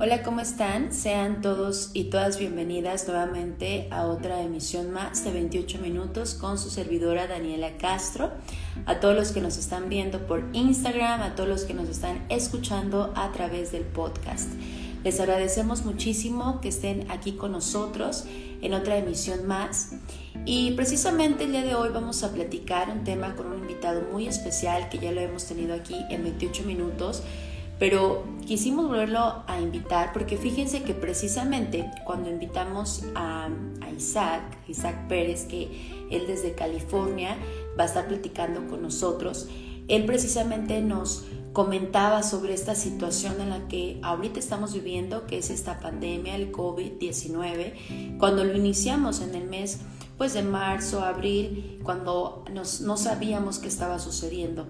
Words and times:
Hola, 0.00 0.22
¿cómo 0.22 0.40
están? 0.40 0.92
Sean 0.92 1.42
todos 1.42 1.90
y 1.92 2.04
todas 2.04 2.38
bienvenidas 2.38 3.08
nuevamente 3.08 3.88
a 3.90 4.06
otra 4.06 4.42
emisión 4.42 4.92
más 4.92 5.24
de 5.24 5.32
28 5.32 5.80
minutos 5.80 6.34
con 6.34 6.56
su 6.56 6.70
servidora 6.70 7.26
Daniela 7.26 7.76
Castro. 7.78 8.30
A 8.86 9.00
todos 9.00 9.16
los 9.16 9.32
que 9.32 9.40
nos 9.40 9.58
están 9.58 9.88
viendo 9.88 10.24
por 10.28 10.44
Instagram, 10.52 11.22
a 11.22 11.34
todos 11.34 11.48
los 11.48 11.64
que 11.64 11.74
nos 11.74 11.88
están 11.88 12.24
escuchando 12.28 13.12
a 13.16 13.32
través 13.32 13.72
del 13.72 13.82
podcast. 13.82 14.48
Les 15.02 15.18
agradecemos 15.18 15.84
muchísimo 15.84 16.60
que 16.60 16.68
estén 16.68 17.10
aquí 17.10 17.32
con 17.32 17.50
nosotros 17.50 18.24
en 18.62 18.74
otra 18.74 18.98
emisión 18.98 19.48
más. 19.48 19.94
Y 20.44 20.70
precisamente 20.72 21.42
el 21.42 21.50
día 21.50 21.62
de 21.62 21.74
hoy 21.74 21.88
vamos 21.92 22.22
a 22.22 22.30
platicar 22.30 22.88
un 22.88 23.02
tema 23.02 23.34
con 23.34 23.48
un 23.48 23.58
invitado 23.58 24.02
muy 24.12 24.28
especial 24.28 24.90
que 24.90 24.98
ya 24.98 25.10
lo 25.10 25.20
hemos 25.20 25.46
tenido 25.46 25.74
aquí 25.74 25.96
en 26.08 26.22
28 26.22 26.62
minutos 26.62 27.24
pero 27.78 28.24
quisimos 28.46 28.88
volverlo 28.88 29.44
a 29.46 29.60
invitar 29.60 30.12
porque 30.12 30.36
fíjense 30.36 30.82
que 30.82 30.94
precisamente 30.94 31.90
cuando 32.04 32.30
invitamos 32.30 33.04
a, 33.14 33.48
Isaac, 33.96 34.42
Isaac 34.68 35.08
Pérez, 35.08 35.46
que 35.46 36.06
él 36.10 36.26
desde 36.28 36.54
California 36.54 37.36
va 37.76 37.82
a 37.82 37.86
estar 37.86 38.06
platicando 38.06 38.68
con 38.68 38.80
nosotros, 38.80 39.48
él 39.88 40.04
precisamente 40.04 40.80
nos 40.82 41.24
comentaba 41.52 42.22
sobre 42.22 42.54
esta 42.54 42.76
situación 42.76 43.40
en 43.40 43.50
la 43.50 43.66
que 43.66 43.98
ahorita 44.04 44.38
estamos 44.38 44.72
viviendo, 44.72 45.26
que 45.26 45.38
es 45.38 45.50
esta 45.50 45.80
pandemia, 45.80 46.36
el 46.36 46.52
COVID-19, 46.52 48.18
cuando 48.18 48.44
lo 48.44 48.56
iniciamos 48.56 49.20
en 49.20 49.34
el 49.34 49.48
mes 49.48 49.80
pues 50.16 50.34
de 50.34 50.42
marzo, 50.42 51.00
abril, 51.00 51.80
cuando 51.82 52.44
no 52.52 52.96
sabíamos 52.96 53.58
qué 53.58 53.66
estaba 53.66 53.98
sucediendo. 53.98 54.66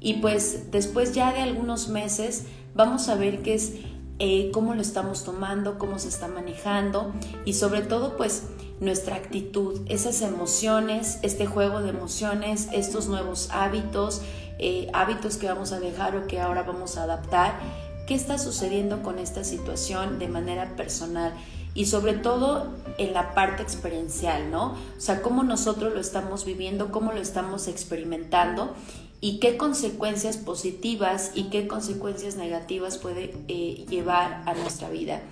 Y 0.00 0.14
pues 0.14 0.70
después 0.70 1.12
ya 1.12 1.32
de 1.32 1.40
algunos 1.40 1.88
meses 1.88 2.44
vamos 2.74 3.08
a 3.08 3.16
ver 3.16 3.42
qué 3.42 3.54
es, 3.54 3.74
eh, 4.18 4.50
cómo 4.52 4.74
lo 4.74 4.80
estamos 4.80 5.24
tomando, 5.24 5.78
cómo 5.78 5.98
se 5.98 6.08
está 6.08 6.28
manejando 6.28 7.12
y 7.44 7.54
sobre 7.54 7.82
todo 7.82 8.16
pues 8.16 8.44
nuestra 8.80 9.16
actitud, 9.16 9.80
esas 9.88 10.22
emociones, 10.22 11.18
este 11.22 11.46
juego 11.46 11.82
de 11.82 11.90
emociones, 11.90 12.68
estos 12.72 13.08
nuevos 13.08 13.48
hábitos, 13.50 14.22
eh, 14.58 14.88
hábitos 14.92 15.36
que 15.36 15.48
vamos 15.48 15.72
a 15.72 15.80
dejar 15.80 16.16
o 16.16 16.26
que 16.26 16.40
ahora 16.40 16.62
vamos 16.62 16.96
a 16.96 17.02
adaptar. 17.04 17.58
¿Qué 18.06 18.14
está 18.14 18.38
sucediendo 18.38 19.02
con 19.02 19.18
esta 19.18 19.44
situación 19.44 20.18
de 20.18 20.28
manera 20.28 20.76
personal? 20.76 21.34
y 21.74 21.86
sobre 21.86 22.14
todo 22.14 22.66
en 22.96 23.12
la 23.12 23.34
parte 23.34 23.62
experiencial, 23.62 24.50
¿no? 24.50 24.72
O 24.72 25.00
sea, 25.00 25.22
cómo 25.22 25.44
nosotros 25.44 25.94
lo 25.94 26.00
estamos 26.00 26.44
viviendo, 26.44 26.90
cómo 26.90 27.12
lo 27.12 27.20
estamos 27.20 27.68
experimentando 27.68 28.74
y 29.20 29.40
qué 29.40 29.56
consecuencias 29.56 30.36
positivas 30.36 31.32
y 31.34 31.44
qué 31.44 31.66
consecuencias 31.66 32.36
negativas 32.36 32.98
puede 32.98 33.34
eh, 33.48 33.84
llevar 33.88 34.42
a 34.46 34.54
nuestra 34.54 34.88
vida. 34.90 35.22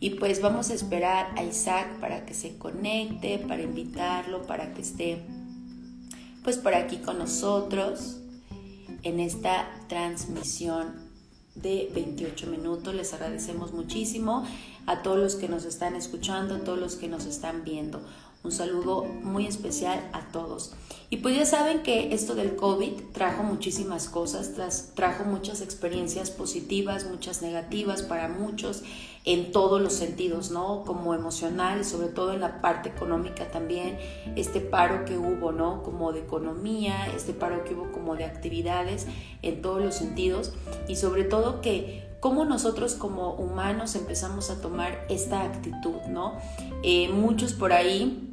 Y 0.00 0.10
pues 0.10 0.40
vamos 0.42 0.70
a 0.70 0.74
esperar 0.74 1.32
a 1.36 1.44
Isaac 1.44 2.00
para 2.00 2.26
que 2.26 2.34
se 2.34 2.58
conecte, 2.58 3.38
para 3.38 3.62
invitarlo, 3.62 4.42
para 4.46 4.74
que 4.74 4.82
esté 4.82 5.22
pues 6.42 6.58
por 6.58 6.74
aquí 6.74 6.98
con 6.98 7.18
nosotros 7.18 8.18
en 9.02 9.20
esta 9.20 9.68
transmisión 9.88 11.06
de 11.54 11.90
28 11.94 12.46
minutos. 12.46 12.94
Les 12.94 13.12
agradecemos 13.12 13.72
muchísimo 13.72 14.44
a 14.86 15.02
todos 15.02 15.18
los 15.18 15.34
que 15.34 15.48
nos 15.48 15.64
están 15.64 15.96
escuchando, 15.96 16.54
a 16.54 16.60
todos 16.60 16.78
los 16.78 16.96
que 16.96 17.08
nos 17.08 17.26
están 17.26 17.64
viendo. 17.64 18.00
Un 18.46 18.52
saludo 18.52 19.02
muy 19.02 19.44
especial 19.44 20.08
a 20.12 20.20
todos. 20.30 20.72
Y 21.10 21.16
pues 21.16 21.36
ya 21.36 21.44
saben 21.44 21.82
que 21.82 22.14
esto 22.14 22.36
del 22.36 22.54
COVID 22.54 22.92
trajo 23.12 23.42
muchísimas 23.42 24.08
cosas, 24.08 24.92
trajo 24.94 25.24
muchas 25.24 25.62
experiencias 25.62 26.30
positivas, 26.30 27.10
muchas 27.10 27.42
negativas 27.42 28.02
para 28.02 28.28
muchos 28.28 28.84
en 29.24 29.50
todos 29.50 29.80
los 29.80 29.94
sentidos, 29.94 30.52
¿no? 30.52 30.84
Como 30.84 31.12
emocional 31.12 31.80
y 31.80 31.84
sobre 31.84 32.06
todo 32.06 32.34
en 32.34 32.40
la 32.40 32.60
parte 32.60 32.88
económica 32.88 33.50
también, 33.50 33.98
este 34.36 34.60
paro 34.60 35.04
que 35.04 35.18
hubo, 35.18 35.50
¿no? 35.50 35.82
Como 35.82 36.12
de 36.12 36.20
economía, 36.20 37.08
este 37.16 37.32
paro 37.32 37.64
que 37.64 37.74
hubo 37.74 37.90
como 37.90 38.14
de 38.14 38.26
actividades 38.26 39.08
en 39.42 39.60
todos 39.60 39.82
los 39.82 39.96
sentidos 39.96 40.52
y 40.86 40.94
sobre 40.94 41.24
todo 41.24 41.60
que 41.60 42.06
cómo 42.20 42.44
nosotros 42.44 42.94
como 42.94 43.34
humanos 43.34 43.96
empezamos 43.96 44.50
a 44.50 44.60
tomar 44.60 45.04
esta 45.08 45.42
actitud, 45.42 46.00
¿no? 46.08 46.38
Eh, 46.84 47.08
muchos 47.08 47.52
por 47.52 47.72
ahí 47.72 48.32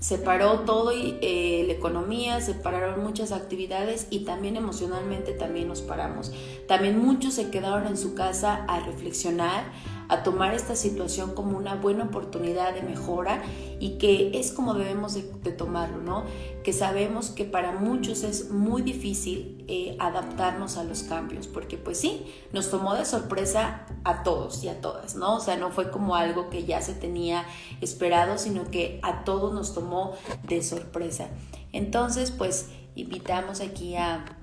se 0.00 0.18
paró 0.18 0.60
todo 0.60 0.92
y 0.92 1.18
eh, 1.22 1.64
la 1.66 1.72
economía, 1.72 2.40
se 2.40 2.54
pararon 2.54 3.02
muchas 3.02 3.32
actividades 3.32 4.06
y 4.10 4.20
también 4.20 4.56
emocionalmente 4.56 5.32
también 5.32 5.66
nos 5.66 5.82
paramos. 5.82 6.32
También 6.68 6.98
muchos 6.98 7.34
se 7.34 7.50
quedaron 7.50 7.86
en 7.86 7.96
su 7.96 8.14
casa 8.14 8.64
a 8.68 8.80
reflexionar, 8.80 9.64
a 10.08 10.22
tomar 10.22 10.54
esta 10.54 10.74
situación 10.74 11.34
como 11.34 11.56
una 11.56 11.74
buena 11.74 12.04
oportunidad 12.04 12.74
de 12.74 12.82
mejora 12.82 13.42
y 13.78 13.98
que 13.98 14.38
es 14.38 14.52
como 14.52 14.74
debemos 14.74 15.14
de, 15.14 15.52
tomarlo, 15.52 15.98
¿no? 15.98 16.24
Que 16.62 16.72
sabemos 16.72 17.30
que 17.30 17.44
para 17.44 17.72
muchos 17.72 18.22
es 18.22 18.50
muy 18.50 18.82
difícil 18.82 19.64
eh, 19.68 19.96
adaptarnos 19.98 20.76
a 20.76 20.84
los 20.84 21.02
cambios, 21.02 21.46
porque 21.46 21.76
pues 21.76 21.98
sí, 21.98 22.26
nos 22.52 22.70
tomó 22.70 22.94
de 22.94 23.04
sorpresa 23.04 23.86
a 24.04 24.22
todos 24.22 24.62
y 24.64 24.68
a 24.68 24.80
todas, 24.80 25.14
¿no? 25.14 25.36
O 25.36 25.40
sea, 25.40 25.56
no 25.56 25.70
fue 25.70 25.90
como 25.90 26.16
algo 26.16 26.48
que 26.50 26.64
ya 26.64 26.80
se 26.80 26.94
tenía 26.94 27.44
esperado, 27.80 28.38
sino 28.38 28.70
que 28.70 29.00
a 29.02 29.24
todos 29.24 29.52
nos 29.52 29.74
tomó 29.74 30.12
de 30.46 30.62
sorpresa. 30.62 31.28
Entonces, 31.72 32.30
pues 32.30 32.68
invitamos 32.94 33.60
aquí 33.60 33.96
a 33.96 34.37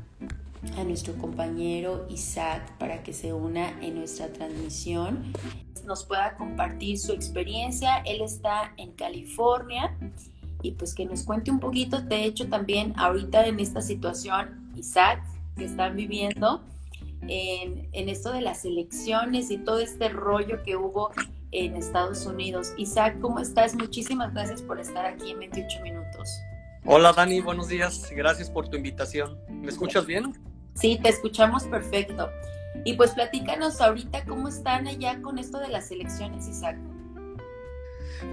a 0.77 0.83
nuestro 0.83 1.13
compañero 1.15 2.05
Isaac 2.09 2.77
para 2.77 3.03
que 3.03 3.13
se 3.13 3.33
una 3.33 3.69
en 3.81 3.95
nuestra 3.95 4.31
transmisión, 4.33 5.33
nos 5.85 6.03
pueda 6.05 6.35
compartir 6.35 6.97
su 6.99 7.11
experiencia. 7.11 7.97
Él 8.05 8.21
está 8.21 8.73
en 8.77 8.91
California 8.93 9.95
y 10.61 10.71
pues 10.71 10.95
que 10.95 11.05
nos 11.05 11.23
cuente 11.23 11.51
un 11.51 11.59
poquito, 11.59 12.01
de 12.01 12.25
hecho 12.25 12.47
también 12.47 12.93
ahorita 12.97 13.45
en 13.45 13.59
esta 13.59 13.81
situación, 13.81 14.71
Isaac, 14.75 15.23
que 15.55 15.65
están 15.65 15.95
viviendo 15.95 16.63
en, 17.27 17.87
en 17.91 18.09
esto 18.09 18.31
de 18.31 18.41
las 18.41 18.65
elecciones 18.65 19.51
y 19.51 19.57
todo 19.57 19.79
este 19.79 20.09
rollo 20.09 20.63
que 20.63 20.75
hubo 20.75 21.11
en 21.51 21.75
Estados 21.75 22.25
Unidos. 22.25 22.73
Isaac, 22.77 23.19
¿cómo 23.21 23.39
estás? 23.39 23.75
Muchísimas 23.75 24.33
gracias 24.33 24.61
por 24.61 24.79
estar 24.79 25.05
aquí 25.05 25.31
en 25.31 25.39
28 25.39 25.81
minutos. 25.81 26.29
Hola 26.85 27.13
Dani, 27.13 27.41
buenos 27.41 27.67
días. 27.67 28.11
Gracias 28.15 28.49
por 28.49 28.67
tu 28.67 28.77
invitación. 28.77 29.39
¿Me 29.49 29.69
escuchas 29.69 30.05
bien? 30.05 30.33
Sí, 30.75 31.00
te 31.02 31.09
escuchamos 31.09 31.63
perfecto. 31.63 32.30
Y 32.84 32.94
pues 32.94 33.12
platícanos 33.12 33.81
ahorita 33.81 34.25
cómo 34.25 34.47
están 34.47 34.88
allá 34.88 35.22
con 35.22 35.40
esto 35.40 35.59
de 35.59 35.69
las 35.69 35.90
elecciones, 35.91 36.47
Isaac. 36.47 36.78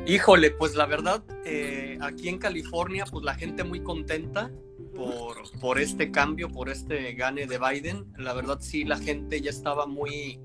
Híjole, 0.07 0.51
pues 0.51 0.75
la 0.75 0.87
verdad, 0.87 1.23
eh, 1.45 1.99
aquí 2.01 2.29
en 2.29 2.39
California, 2.39 3.05
pues 3.11 3.25
la 3.25 3.35
gente 3.35 3.65
muy 3.65 3.81
contenta 3.81 4.51
por, 4.95 5.37
por 5.61 5.79
este 5.79 6.11
cambio, 6.11 6.51
por 6.51 6.69
este 6.69 7.15
gane 7.15 7.47
de 7.47 7.59
Biden. 7.59 8.13
La 8.19 8.33
verdad 8.33 8.59
sí, 8.61 8.85
la 8.85 8.99
gente 8.99 9.41
ya 9.41 9.51
estaba 9.51 9.87
muy, 9.87 10.41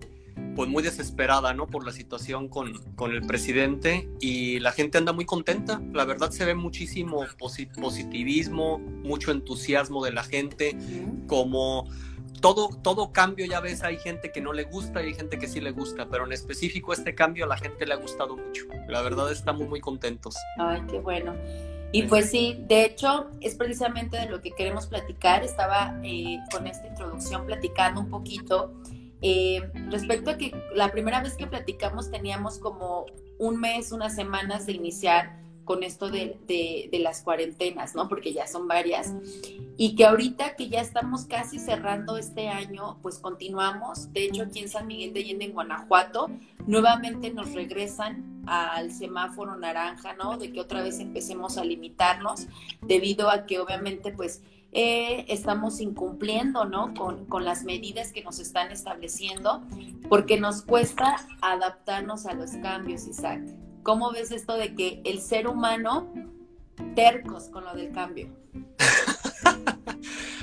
pues 0.57 0.67
muy 0.67 0.81
desesperada, 0.81 1.53
¿no? 1.53 1.67
Por 1.67 1.85
la 1.85 1.91
situación 1.91 2.47
con, 2.47 2.73
con, 2.95 3.11
el 3.11 3.21
presidente 3.21 4.09
y 4.19 4.59
la 4.59 4.71
gente 4.71 4.97
anda 4.97 5.13
muy 5.13 5.23
contenta. 5.23 5.79
La 5.93 6.03
verdad 6.03 6.31
se 6.31 6.45
ve 6.45 6.55
muchísimo 6.55 7.27
positivismo, 7.37 8.79
mucho 8.79 9.29
entusiasmo 9.29 10.03
de 10.03 10.13
la 10.13 10.23
gente, 10.23 10.75
como 11.27 11.87
todo, 12.41 12.69
todo 12.81 13.11
cambio, 13.11 13.45
ya 13.45 13.59
ves, 13.59 13.83
hay 13.83 13.97
gente 13.97 14.31
que 14.31 14.41
no 14.41 14.51
le 14.51 14.63
gusta 14.63 15.03
y 15.03 15.09
hay 15.09 15.13
gente 15.13 15.37
que 15.37 15.47
sí 15.47 15.61
le 15.61 15.69
gusta, 15.69 16.09
pero 16.09 16.25
en 16.25 16.31
específico 16.31 16.91
este 16.91 17.13
cambio 17.13 17.45
a 17.45 17.47
la 17.47 17.57
gente 17.57 17.85
le 17.85 17.93
ha 17.93 17.97
gustado 17.97 18.35
mucho. 18.35 18.65
La 18.87 19.03
verdad 19.03 19.31
estamos 19.31 19.69
muy 19.69 19.79
contentos. 19.79 20.35
Ay, 20.57 20.81
qué 20.89 20.99
bueno. 20.99 21.35
Y 21.91 22.03
pues 22.03 22.31
sí, 22.31 22.63
de 22.67 22.83
hecho 22.83 23.29
es 23.41 23.53
precisamente 23.53 24.17
de 24.17 24.25
lo 24.27 24.41
que 24.41 24.49
queremos 24.49 24.87
platicar. 24.87 25.43
Estaba 25.43 25.99
eh, 26.03 26.39
con 26.51 26.65
esta 26.65 26.87
introducción 26.87 27.45
platicando 27.45 28.01
un 28.01 28.09
poquito 28.09 28.73
eh, 29.21 29.71
respecto 29.89 30.31
a 30.31 30.37
que 30.37 30.53
la 30.75 30.91
primera 30.91 31.21
vez 31.21 31.35
que 31.35 31.47
platicamos 31.47 32.11
teníamos 32.11 32.59
como 32.59 33.05
un 33.39 33.59
mes, 33.59 33.91
unas 33.91 34.15
semanas 34.15 34.65
de 34.65 34.73
iniciar 34.73 35.37
con 35.67 35.83
esto 35.83 36.09
de, 36.09 36.39
de, 36.47 36.99
las 36.99 37.21
cuarentenas, 37.21 37.93
¿no? 37.93 38.07
Porque 38.07 38.31
ya 38.31 38.47
son 38.47 38.69
varias. 38.69 39.13
Y 39.75 39.95
que 39.95 40.05
ahorita 40.05 40.55
que 40.55 40.69
ya 40.69 40.79
estamos 40.79 41.25
casi 41.25 41.59
cerrando 41.59 42.17
este 42.17 42.47
año, 42.47 42.97
pues 43.01 43.19
continuamos. 43.19 44.11
De 44.13 44.23
hecho, 44.23 44.43
aquí 44.43 44.59
en 44.59 44.69
San 44.69 44.87
Miguel 44.87 45.13
de 45.13 45.19
Allende, 45.19 45.45
en 45.45 45.51
Guanajuato, 45.51 46.31
nuevamente 46.65 47.31
nos 47.31 47.53
regresan 47.53 48.43
al 48.47 48.93
semáforo 48.93 49.57
naranja, 49.57 50.13
¿no? 50.13 50.37
De 50.37 50.53
que 50.53 50.61
otra 50.61 50.81
vez 50.81 50.99
empecemos 50.99 51.57
a 51.57 51.65
limitarnos, 51.65 52.47
debido 52.81 53.29
a 53.29 53.45
que 53.45 53.59
obviamente, 53.59 54.13
pues, 54.13 54.41
eh, 54.79 55.25
estamos 55.27 55.81
incumpliendo, 55.81 56.65
¿no? 56.65 56.93
Con, 56.93 57.25
con, 57.25 57.43
las 57.43 57.63
medidas 57.63 58.13
que 58.13 58.23
nos 58.23 58.37
están 58.37 58.71
estableciendo, 58.71 59.63
porque 60.07 60.39
nos 60.39 60.61
cuesta 60.61 61.15
adaptarnos 61.41 62.27
a 62.27 62.35
los 62.35 62.51
cambios, 62.61 63.07
Isaac. 63.07 63.41
¿Cómo 63.81 64.11
ves 64.11 64.31
esto 64.31 64.53
de 64.53 64.75
que 64.75 65.01
el 65.03 65.19
ser 65.19 65.47
humano 65.47 66.13
tercos 66.95 67.45
con 67.49 67.65
lo 67.65 67.73
del 67.73 67.91
cambio? 67.91 68.29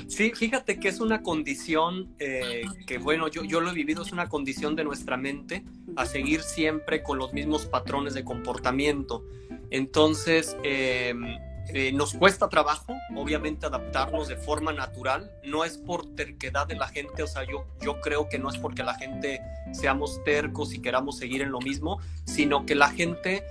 Sí, 0.07 0.31
fíjate 0.33 0.79
que 0.79 0.87
es 0.87 1.01
una 1.01 1.23
condición 1.23 2.15
eh, 2.19 2.63
que, 2.87 2.99
bueno, 2.99 3.27
yo, 3.27 3.43
yo 3.43 3.59
lo 3.59 3.71
he 3.71 3.73
vivido, 3.73 4.03
es 4.03 4.13
una 4.13 4.29
condición 4.29 4.75
de 4.75 4.85
nuestra 4.85 5.17
mente 5.17 5.65
a 5.97 6.05
seguir 6.05 6.41
siempre 6.41 7.03
con 7.03 7.17
los 7.17 7.33
mismos 7.33 7.65
patrones 7.65 8.13
de 8.13 8.23
comportamiento. 8.23 9.25
Entonces, 9.71 10.55
em, 10.63 11.37
eh, 11.69 11.91
nos 11.91 12.13
cuesta 12.13 12.47
trabajo, 12.47 12.93
obviamente, 13.15 13.65
adaptarnos 13.65 14.27
de 14.27 14.35
forma 14.35 14.71
natural. 14.71 15.31
No 15.43 15.65
es 15.65 15.77
por 15.77 16.15
terquedad 16.15 16.67
de 16.67 16.75
la 16.75 16.87
gente, 16.87 17.23
o 17.23 17.27
sea, 17.27 17.43
yo, 17.43 17.65
yo 17.81 17.99
creo 18.01 18.29
que 18.29 18.39
no 18.39 18.49
es 18.49 18.57
porque 18.57 18.83
la 18.83 18.95
gente 18.95 19.41
seamos 19.71 20.23
tercos 20.23 20.73
y 20.73 20.79
queramos 20.79 21.17
seguir 21.17 21.41
en 21.41 21.51
lo 21.51 21.59
mismo, 21.59 21.99
sino 22.25 22.65
que 22.65 22.75
la 22.75 22.89
gente, 22.89 23.43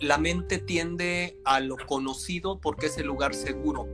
la 0.00 0.18
mente 0.18 0.58
tiende 0.58 1.38
a 1.44 1.60
lo 1.60 1.76
conocido 1.76 2.58
porque 2.60 2.86
es 2.86 2.98
el 2.98 3.06
lugar 3.06 3.34
seguro. 3.34 3.86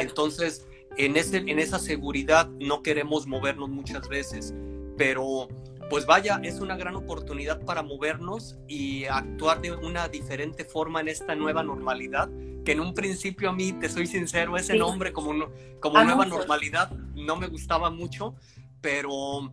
Entonces, 0.00 0.66
en, 0.96 1.16
ese, 1.16 1.38
en 1.38 1.58
esa 1.58 1.78
seguridad 1.78 2.48
no 2.60 2.82
queremos 2.82 3.26
movernos 3.26 3.68
muchas 3.68 4.08
veces, 4.08 4.52
pero 4.96 5.48
pues 5.88 6.04
vaya, 6.06 6.40
es 6.42 6.60
una 6.60 6.76
gran 6.76 6.96
oportunidad 6.96 7.64
para 7.64 7.82
movernos 7.82 8.58
y 8.66 9.04
actuar 9.06 9.60
de 9.60 9.72
una 9.72 10.08
diferente 10.08 10.64
forma 10.64 11.00
en 11.00 11.08
esta 11.08 11.34
nueva 11.34 11.62
normalidad, 11.62 12.28
que 12.64 12.72
en 12.72 12.80
un 12.80 12.94
principio 12.94 13.50
a 13.50 13.52
mí, 13.52 13.72
te 13.72 13.88
soy 13.88 14.06
sincero, 14.06 14.56
ese 14.56 14.76
nombre 14.76 15.12
como, 15.12 15.48
como 15.80 16.02
nueva 16.04 16.26
normalidad 16.26 16.90
no 17.14 17.36
me 17.36 17.46
gustaba 17.46 17.90
mucho, 17.90 18.34
pero 18.80 19.50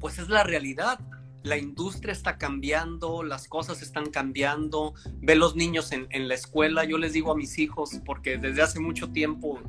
pues 0.00 0.18
es 0.18 0.28
la 0.28 0.42
realidad 0.42 0.98
la 1.42 1.56
industria 1.56 2.12
está 2.12 2.36
cambiando, 2.36 3.22
las 3.22 3.48
cosas 3.48 3.82
están 3.82 4.10
cambiando, 4.10 4.94
ve 5.20 5.34
los 5.34 5.56
niños 5.56 5.92
en, 5.92 6.28
la 6.28 6.34
escuela, 6.34 6.84
yo 6.84 6.98
les 6.98 7.12
digo 7.12 7.32
a 7.32 7.36
mis 7.36 7.58
hijos, 7.58 8.00
porque 8.04 8.38
desde 8.38 8.62
hace 8.62 8.80
mucho 8.80 9.10
tiempo, 9.10 9.60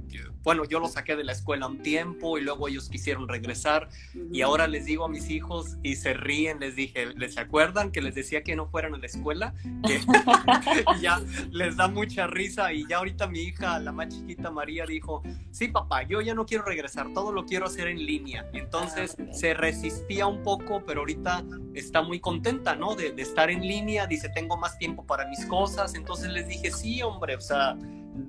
bueno, 0.43 0.65
yo 0.65 0.79
los 0.79 0.93
saqué 0.93 1.15
de 1.15 1.23
la 1.23 1.33
escuela 1.33 1.67
un 1.67 1.81
tiempo 1.81 2.37
y 2.37 2.41
luego 2.41 2.67
ellos 2.67 2.89
quisieron 2.89 3.27
regresar. 3.27 3.89
Y 4.31 4.41
ahora 4.41 4.67
les 4.67 4.85
digo 4.85 5.05
a 5.05 5.09
mis 5.09 5.29
hijos 5.29 5.77
y 5.83 5.95
se 5.95 6.13
ríen, 6.13 6.59
les 6.59 6.75
dije, 6.75 7.07
¿les 7.15 7.37
acuerdan 7.37 7.91
que 7.91 8.01
les 8.01 8.15
decía 8.15 8.41
que 8.41 8.55
no 8.55 8.67
fueran 8.67 8.95
a 8.95 8.97
la 8.97 9.05
escuela? 9.05 9.53
y 9.83 11.01
ya 11.01 11.21
les 11.51 11.75
da 11.75 11.87
mucha 11.87 12.27
risa. 12.27 12.73
Y 12.73 12.87
ya 12.87 12.97
ahorita 12.97 13.27
mi 13.27 13.39
hija, 13.39 13.79
la 13.79 13.91
más 13.91 14.09
chiquita 14.09 14.49
María, 14.49 14.85
dijo, 14.85 15.21
sí 15.51 15.67
papá, 15.67 16.03
yo 16.03 16.21
ya 16.21 16.33
no 16.33 16.45
quiero 16.45 16.63
regresar, 16.63 17.13
todo 17.13 17.31
lo 17.31 17.45
quiero 17.45 17.65
hacer 17.65 17.87
en 17.87 18.05
línea. 18.05 18.49
Entonces 18.53 19.17
ah, 19.19 19.33
se 19.33 19.53
resistía 19.53 20.25
un 20.25 20.41
poco, 20.43 20.83
pero 20.85 21.01
ahorita 21.01 21.43
está 21.73 22.01
muy 22.01 22.19
contenta, 22.19 22.75
¿no? 22.75 22.95
De, 22.95 23.13
estar 23.17 23.49
en 23.49 23.61
línea, 23.61 24.07
dice, 24.07 24.29
tengo 24.29 24.57
más 24.57 24.77
tiempo 24.77 25.05
para 25.05 25.27
mis 25.27 25.45
cosas, 25.45 25.95
entonces 25.95 26.29
les 26.31 26.47
dije, 26.47 26.71
sí, 26.71 27.01
hombre, 27.01 27.35
o 27.35 27.41
sea, 27.41 27.77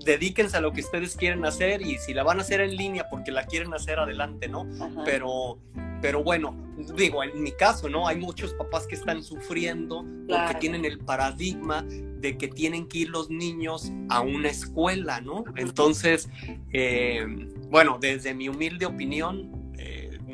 dedíquense 0.05 0.57
a 0.57 0.61
lo 0.61 0.73
que 0.73 0.81
ustedes 0.81 1.17
quieren 1.17 1.45
hacer 1.45 1.83
y 1.83 1.99
si 1.99 2.15
la 2.15 2.23
van 2.23 2.39
a 2.39 2.43
hacer 2.43 2.61
en 2.61 2.77
línea 2.77 3.09
porque 3.09 3.33
la 3.33 3.45
quieren 3.45 3.75
hacer 3.75 3.99
adelante, 3.99 4.49
¿no? 4.49 4.67
Pero, 5.05 5.59
pero 6.01 6.23
bueno, 6.23 6.55
digo, 6.97 7.23
en 7.23 7.43
mi 7.43 7.53
caso, 7.53 7.89
¿no? 7.89 8.07
Hay 8.07 8.17
muchos 8.17 8.55
papás 8.55 8.87
que 8.87 8.95
están 8.95 9.23
sufriendo 9.23 10.05
porque 10.29 10.55
tienen 10.61 10.85
el 10.85 10.99
paradigma 10.99 11.83
de 11.83 12.37
que 12.37 12.49
tienen 12.49 12.87
que 12.87 12.99
ir 12.99 13.09
los 13.11 13.31
niños 13.31 13.91
a 14.09 14.21
una 14.21 14.49
escuela, 14.49 15.21
¿no? 15.21 15.45
Entonces, 15.57 16.29
eh, 16.73 17.25
bueno, 17.71 17.99
desde 18.01 18.35
mi 18.35 18.49
humilde 18.49 18.87
opinión, 18.87 19.60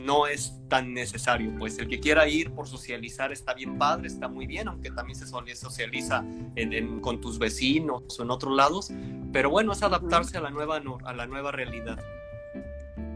no 0.05 0.27
es 0.27 0.55
tan 0.69 0.93
necesario. 0.93 1.53
Pues 1.59 1.79
el 1.79 1.89
que 1.89 2.01
quiera 2.01 2.29
ir 2.29 2.53
por 2.53 2.69
socializar 2.69 3.33
está 3.33 3.55
bien 3.55 3.79
padre, 3.79 4.09
está 4.09 4.29
muy 4.29 4.47
bien, 4.47 4.69
aunque 4.69 4.91
también 4.91 5.19
se 5.19 5.27
socializa 5.27 6.25
con 7.01 7.21
tus 7.21 7.39
vecinos 7.39 8.03
o 8.19 8.23
en 8.23 8.31
otros 8.31 8.55
lados. 8.55 8.91
Pero 9.33 9.51
bueno, 9.51 9.73
es 9.73 9.83
adaptarse 9.83 10.39
a 10.39 10.41
la 10.41 10.51
nueva, 10.51 10.81
a 11.05 11.13
la 11.13 11.27
nueva 11.27 11.53
realidad 11.53 11.99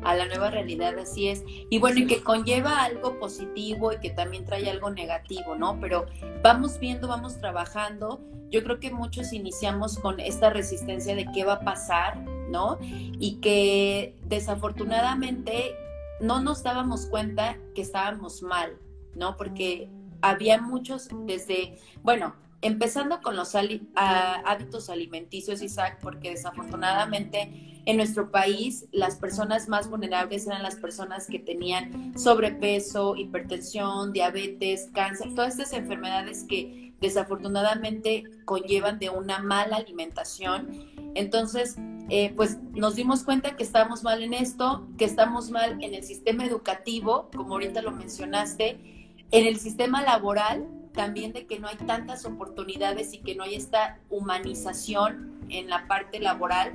a 0.02 0.14
la 0.14 0.26
nueva 0.26 0.50
realidad, 0.50 0.98
así 0.98 1.28
es. 1.28 1.44
Y 1.46 1.78
bueno, 1.78 2.00
y 2.00 2.06
que 2.06 2.22
conlleva 2.22 2.82
algo 2.84 3.18
positivo 3.18 3.92
y 3.92 3.98
que 3.98 4.10
también 4.10 4.44
trae 4.44 4.68
algo 4.70 4.90
negativo, 4.90 5.56
¿no? 5.56 5.78
Pero 5.80 6.06
vamos 6.42 6.78
viendo, 6.78 7.08
vamos 7.08 7.38
trabajando. 7.38 8.20
Yo 8.50 8.64
creo 8.64 8.80
que 8.80 8.90
muchos 8.90 9.32
iniciamos 9.32 9.98
con 9.98 10.18
esta 10.18 10.50
resistencia 10.50 11.14
de 11.14 11.26
qué 11.32 11.44
va 11.44 11.54
a 11.54 11.60
pasar, 11.60 12.18
¿no? 12.50 12.78
Y 12.80 13.40
que 13.40 14.14
desafortunadamente 14.24 15.76
no 16.20 16.40
nos 16.40 16.62
dábamos 16.62 17.06
cuenta 17.06 17.58
que 17.74 17.82
estábamos 17.82 18.42
mal, 18.42 18.76
¿no? 19.14 19.36
Porque 19.36 19.90
había 20.22 20.60
muchos 20.60 21.08
desde, 21.26 21.78
bueno, 22.02 22.34
empezando 22.62 23.22
con 23.22 23.36
los 23.36 23.54
hábitos 23.94 24.90
alimenticios, 24.90 25.62
Isaac, 25.62 25.98
porque 26.02 26.30
desafortunadamente 26.30 27.82
en 27.86 27.96
nuestro 27.96 28.30
país 28.30 28.84
las 28.92 29.16
personas 29.16 29.68
más 29.68 29.88
vulnerables 29.88 30.46
eran 30.46 30.62
las 30.62 30.76
personas 30.76 31.26
que 31.26 31.38
tenían 31.38 32.18
sobrepeso, 32.18 33.16
hipertensión, 33.16 34.12
diabetes, 34.12 34.90
cáncer, 34.92 35.34
todas 35.34 35.58
estas 35.58 35.72
enfermedades 35.72 36.44
que 36.44 36.94
desafortunadamente 37.00 38.24
conllevan 38.44 38.98
de 38.98 39.08
una 39.08 39.38
mala 39.38 39.76
alimentación. 39.76 40.89
Entonces, 41.14 41.76
eh, 42.08 42.32
pues 42.36 42.58
nos 42.72 42.96
dimos 42.96 43.22
cuenta 43.22 43.56
que 43.56 43.62
estamos 43.62 44.02
mal 44.02 44.22
en 44.22 44.34
esto, 44.34 44.86
que 44.98 45.04
estamos 45.04 45.50
mal 45.50 45.82
en 45.82 45.94
el 45.94 46.02
sistema 46.02 46.44
educativo, 46.44 47.30
como 47.34 47.54
ahorita 47.54 47.82
lo 47.82 47.92
mencionaste, 47.92 49.16
en 49.30 49.46
el 49.46 49.58
sistema 49.58 50.02
laboral, 50.02 50.66
también 50.92 51.32
de 51.32 51.46
que 51.46 51.60
no 51.60 51.68
hay 51.68 51.76
tantas 51.76 52.24
oportunidades 52.24 53.14
y 53.14 53.18
que 53.18 53.34
no 53.34 53.44
hay 53.44 53.54
esta 53.54 54.00
humanización 54.08 55.38
en 55.48 55.68
la 55.68 55.86
parte 55.86 56.18
laboral. 56.18 56.72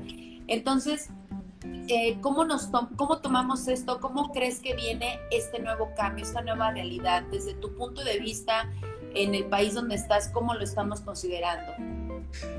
Entonces, 0.47 1.09
eh, 1.87 2.17
¿cómo, 2.21 2.45
nos 2.45 2.69
¿cómo 2.95 3.19
tomamos 3.19 3.67
esto? 3.67 3.99
¿Cómo 3.99 4.31
crees 4.31 4.59
que 4.59 4.73
viene 4.75 5.19
este 5.31 5.59
nuevo 5.59 5.91
cambio, 5.95 6.23
esta 6.23 6.41
nueva 6.41 6.71
realidad? 6.71 7.23
Desde 7.23 7.53
tu 7.55 7.75
punto 7.75 8.03
de 8.03 8.19
vista, 8.19 8.71
en 9.13 9.35
el 9.35 9.45
país 9.45 9.73
donde 9.73 9.95
estás, 9.95 10.29
¿cómo 10.29 10.53
lo 10.53 10.63
estamos 10.63 11.01
considerando? 11.01 12.04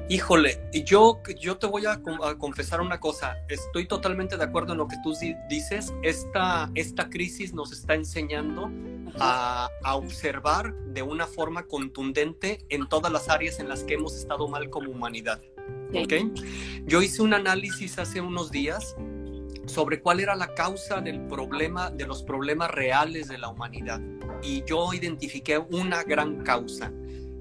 Híjole, 0.08 0.61
yo, 0.84 1.20
yo 1.40 1.58
te 1.58 1.67
voy 1.67 1.84
a, 1.87 2.00
confesar 2.38 2.81
una 2.81 3.00
cosa. 3.00 3.38
Estoy 3.49 3.87
totalmente 3.87 4.37
de 4.37 4.44
acuerdo 4.44 4.73
en 4.73 4.78
lo 4.78 4.87
que 4.87 4.96
tú 5.02 5.14
dices. 5.49 5.93
Esta, 6.02 6.70
esta 6.76 7.08
crisis 7.11 7.52
nos 7.52 7.73
está 7.73 7.94
enseñando 7.94 8.70
a, 9.19 9.69
observar 9.94 10.75
de 10.75 11.02
una 11.02 11.26
forma 11.26 11.67
contundente 11.67 12.64
en 12.69 12.88
todas 12.88 13.12
las 13.12 13.28
áreas 13.28 13.58
en 13.58 13.69
las 13.69 13.82
que 13.82 13.94
hemos 13.94 14.17
estado 14.17 14.46
mal 14.46 14.70
como 14.70 14.90
humanidad. 14.90 15.40
Yo 16.87 17.02
hice 17.02 17.23
un 17.23 17.34
análisis 17.34 17.99
hace 17.99 18.20
unos 18.20 18.50
días 18.50 18.94
sobre 19.67 20.00
cuál 20.00 20.20
era 20.20 20.37
la 20.37 20.55
causa 20.55 21.00
del 21.00 21.20
problema, 21.26 21.90
de 21.90 22.06
los 22.06 22.23
problemas 22.23 22.70
reales 22.70 23.28
de 23.28 23.38
la 23.38 23.49
humanidad. 23.49 24.00
Y 24.43 24.62
yo 24.64 24.93
identifiqué 24.93 25.58
una 25.58 26.05
gran 26.05 26.44
causa 26.44 26.93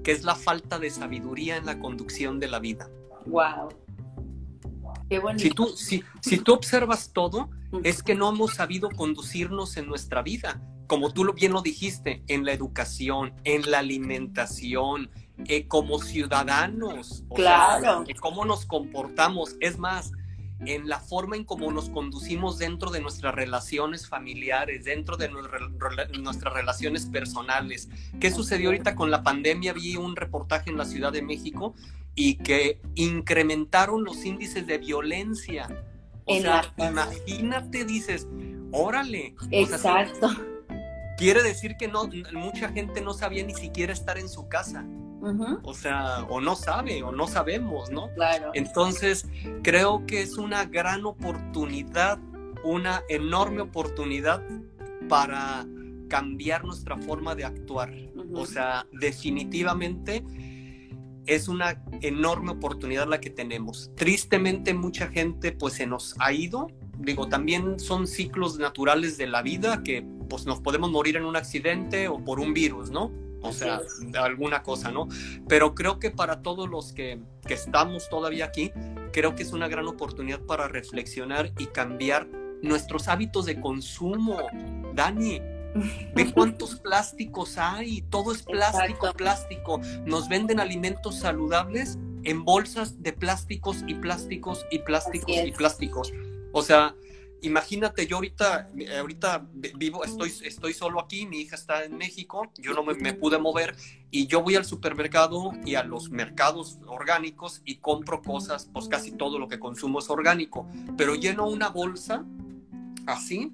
que 0.06 0.12
es 0.12 0.22
la 0.22 0.36
falta 0.36 0.78
de 0.78 0.88
sabiduría 0.88 1.56
en 1.56 1.66
la 1.66 1.80
conducción 1.80 2.38
de 2.38 2.46
la 2.46 2.60
vida. 2.60 2.88
Wow. 3.26 3.70
Qué 5.10 5.18
bonito. 5.18 5.42
Si 5.42 5.50
tú, 5.50 5.66
si, 5.76 6.04
si 6.20 6.38
tú 6.38 6.52
observas 6.52 7.10
todo, 7.12 7.50
es 7.82 8.04
que 8.04 8.14
no 8.14 8.28
hemos 8.28 8.54
sabido 8.54 8.88
conducirnos 8.88 9.76
en 9.76 9.88
nuestra 9.88 10.22
vida, 10.22 10.62
como 10.86 11.12
tú 11.12 11.32
bien 11.32 11.52
lo 11.52 11.60
dijiste, 11.60 12.22
en 12.28 12.44
la 12.44 12.52
educación, 12.52 13.34
en 13.42 13.68
la 13.68 13.80
alimentación, 13.80 15.10
eh, 15.48 15.66
como 15.66 15.98
ciudadanos, 15.98 17.24
claro. 17.34 18.04
cómo 18.20 18.44
nos 18.44 18.64
comportamos. 18.64 19.56
Es 19.58 19.76
más, 19.76 20.12
en 20.64 20.88
la 20.88 21.00
forma 21.00 21.36
en 21.36 21.44
cómo 21.44 21.70
nos 21.70 21.90
conducimos 21.90 22.58
dentro 22.58 22.90
de 22.90 23.00
nuestras 23.00 23.34
relaciones 23.34 24.08
familiares, 24.08 24.84
dentro 24.84 25.16
de 25.16 25.28
nuestras 25.28 26.54
relaciones 26.54 27.06
personales. 27.06 27.88
¿Qué 28.20 28.30
sucedió 28.30 28.68
ahorita 28.68 28.94
con 28.94 29.10
la 29.10 29.22
pandemia? 29.22 29.74
Vi 29.74 29.96
un 29.96 30.16
reportaje 30.16 30.70
en 30.70 30.78
la 30.78 30.86
Ciudad 30.86 31.12
de 31.12 31.22
México 31.22 31.74
y 32.14 32.36
que 32.36 32.80
incrementaron 32.94 34.04
los 34.04 34.24
índices 34.24 34.66
de 34.66 34.78
violencia. 34.78 35.68
O 36.24 36.40
sea, 36.40 36.74
imagínate, 36.78 37.84
dices, 37.84 38.26
órale. 38.72 39.34
Exacto. 39.50 40.30
quiere 41.18 41.42
decir 41.42 41.76
que 41.76 41.86
no, 41.86 42.08
mucha 42.32 42.70
gente 42.70 43.00
no 43.02 43.12
sabía 43.12 43.44
ni 43.44 43.54
siquiera 43.54 43.92
estar 43.92 44.18
en 44.18 44.28
su 44.28 44.48
casa. 44.48 44.86
O 45.62 45.74
sea, 45.74 46.24
o 46.28 46.40
no 46.40 46.54
sabe, 46.54 47.02
o 47.02 47.10
no 47.10 47.26
sabemos, 47.26 47.90
¿no? 47.90 48.12
Claro. 48.14 48.50
Entonces, 48.54 49.26
creo 49.62 50.06
que 50.06 50.22
es 50.22 50.36
una 50.36 50.64
gran 50.66 51.04
oportunidad, 51.04 52.18
una 52.62 53.02
enorme 53.08 53.62
oportunidad 53.62 54.42
para 55.08 55.66
cambiar 56.08 56.64
nuestra 56.64 56.96
forma 56.98 57.34
de 57.34 57.44
actuar. 57.44 57.92
O 58.34 58.46
sea, 58.46 58.86
definitivamente 58.92 60.24
es 61.26 61.48
una 61.48 61.82
enorme 62.02 62.52
oportunidad 62.52 63.08
la 63.08 63.20
que 63.20 63.30
tenemos. 63.30 63.90
Tristemente 63.96 64.74
mucha 64.74 65.08
gente 65.08 65.52
pues 65.52 65.74
se 65.74 65.86
nos 65.86 66.14
ha 66.20 66.32
ido. 66.32 66.68
Digo, 66.98 67.28
también 67.28 67.78
son 67.78 68.06
ciclos 68.06 68.58
naturales 68.58 69.18
de 69.18 69.26
la 69.26 69.42
vida 69.42 69.82
que 69.82 70.06
pues 70.28 70.46
nos 70.46 70.60
podemos 70.60 70.90
morir 70.90 71.16
en 71.16 71.24
un 71.24 71.36
accidente 71.36 72.08
o 72.08 72.24
por 72.24 72.40
un 72.40 72.54
virus, 72.54 72.90
¿no? 72.90 73.10
O 73.48 73.52
sea, 73.52 73.80
alguna 74.20 74.62
cosa, 74.62 74.90
¿no? 74.90 75.08
Pero 75.48 75.74
creo 75.74 75.98
que 75.98 76.10
para 76.10 76.42
todos 76.42 76.68
los 76.68 76.92
que, 76.92 77.20
que, 77.46 77.54
estamos 77.54 78.08
todavía 78.08 78.46
aquí, 78.46 78.72
creo 79.12 79.34
que 79.34 79.42
es 79.42 79.52
una 79.52 79.68
gran 79.68 79.86
oportunidad 79.86 80.40
para 80.40 80.68
reflexionar 80.68 81.52
y 81.58 81.66
cambiar 81.66 82.28
nuestros 82.62 83.08
hábitos 83.08 83.46
de 83.46 83.60
consumo. 83.60 84.38
Dani, 84.94 85.40
ve 86.14 86.32
cuántos 86.34 86.80
plásticos 86.80 87.58
hay, 87.58 88.02
todo 88.02 88.32
es 88.32 88.42
plástico, 88.42 89.12
plástico. 89.12 89.80
Nos 90.04 90.28
venden 90.28 90.60
alimentos 90.60 91.18
saludables 91.18 91.98
en 92.24 92.44
bolsas 92.44 93.02
de 93.02 93.12
plásticos 93.12 93.84
y 93.86 93.94
plásticos 93.94 94.66
y 94.70 94.80
plásticos 94.80 95.36
y 95.44 95.52
plásticos. 95.52 96.12
O 96.52 96.62
sea, 96.62 96.94
imagínate, 97.42 98.06
yo 98.06 98.16
ahorita, 98.16 98.70
ahorita 98.98 99.46
vivo, 99.76 100.04
estoy, 100.04 100.32
estoy 100.44 100.72
solo 100.72 101.00
aquí, 101.00 101.26
mi 101.26 101.40
hija 101.40 101.56
está 101.56 101.84
en 101.84 101.96
México, 101.96 102.50
yo 102.56 102.72
no 102.72 102.82
me, 102.82 103.14
pude 103.14 103.38
mover 103.38 103.76
y 104.10 104.26
yo 104.26 104.42
voy 104.42 104.56
al 104.56 104.64
supermercado 104.64 105.52
y 105.64 105.74
a 105.74 105.84
los 105.84 106.10
mercados 106.10 106.78
orgánicos 106.86 107.62
y 107.64 107.76
compro 107.76 108.22
cosas, 108.22 108.68
pues 108.72 108.88
casi 108.88 109.12
todo 109.12 109.38
lo 109.38 109.48
que 109.48 109.58
consumo 109.58 109.98
es 109.98 110.10
orgánico, 110.10 110.68
pero 110.96 111.14
lleno 111.14 111.48
una 111.48 111.68
bolsa 111.68 112.24
así 113.06 113.52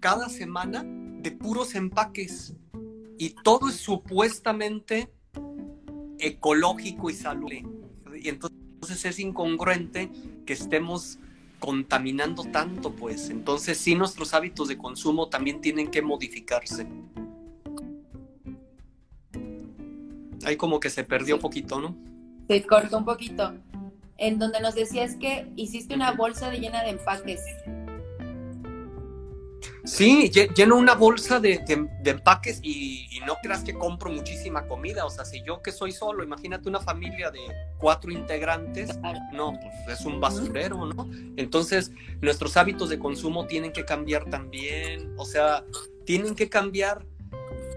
cada 0.00 0.28
semana 0.28 0.84
de 0.84 1.30
puros 1.30 1.74
empaques 1.74 2.54
y 3.18 3.30
todo 3.30 3.68
es 3.68 3.76
supuestamente 3.76 5.12
ecológico 6.18 7.10
y 7.10 7.14
saludable. 7.14 7.64
Y 8.20 8.28
entonces 8.28 9.04
es 9.04 9.18
incongruente 9.18 10.10
que 10.44 10.52
estemos 10.52 11.18
contaminando 11.62 12.42
tanto, 12.42 12.90
pues. 12.90 13.30
Entonces 13.30 13.78
sí 13.78 13.94
nuestros 13.94 14.34
hábitos 14.34 14.66
de 14.66 14.76
consumo 14.76 15.28
también 15.28 15.60
tienen 15.60 15.92
que 15.92 16.02
modificarse. 16.02 16.88
Ahí 20.44 20.56
como 20.56 20.80
que 20.80 20.90
se 20.90 21.04
perdió 21.04 21.36
un 21.36 21.40
poquito, 21.40 21.80
¿no? 21.80 21.94
Se 22.48 22.66
cortó 22.66 22.98
un 22.98 23.04
poquito. 23.04 23.54
En 24.18 24.40
donde 24.40 24.60
nos 24.60 24.74
decías 24.74 25.14
que 25.14 25.46
hiciste 25.54 25.94
una 25.94 26.10
bolsa 26.10 26.50
de 26.50 26.58
llena 26.58 26.82
de 26.82 26.90
empaques. 26.90 27.40
Sí, 29.84 30.30
lleno 30.30 30.76
una 30.76 30.94
bolsa 30.94 31.40
de, 31.40 31.60
empaques 32.04 32.60
y, 32.62 33.08
no 33.26 33.36
creas 33.40 33.62
que 33.62 33.74
compro 33.74 34.10
muchísima 34.10 34.66
comida. 34.66 35.04
O 35.04 35.10
sea, 35.10 35.24
si 35.24 35.42
yo 35.44 35.62
que 35.62 35.70
soy 35.70 35.92
solo, 35.92 36.24
imagínate 36.24 36.68
una 36.68 36.80
familia 36.80 37.30
de 37.30 37.40
cuatro 37.78 38.10
integrantes, 38.10 38.98
no, 39.32 39.52
pues 39.52 40.00
es 40.00 40.04
un 40.04 40.20
basurero, 40.20 40.86
¿no? 40.86 41.08
Entonces, 41.36 41.92
nuestros 42.20 42.56
hábitos 42.56 42.88
de 42.88 42.98
consumo 42.98 43.46
tienen 43.46 43.72
que 43.72 43.84
cambiar 43.84 44.28
también. 44.28 45.14
O 45.16 45.24
sea, 45.24 45.64
tienen 46.04 46.34
que 46.34 46.48
cambiar 46.48 47.06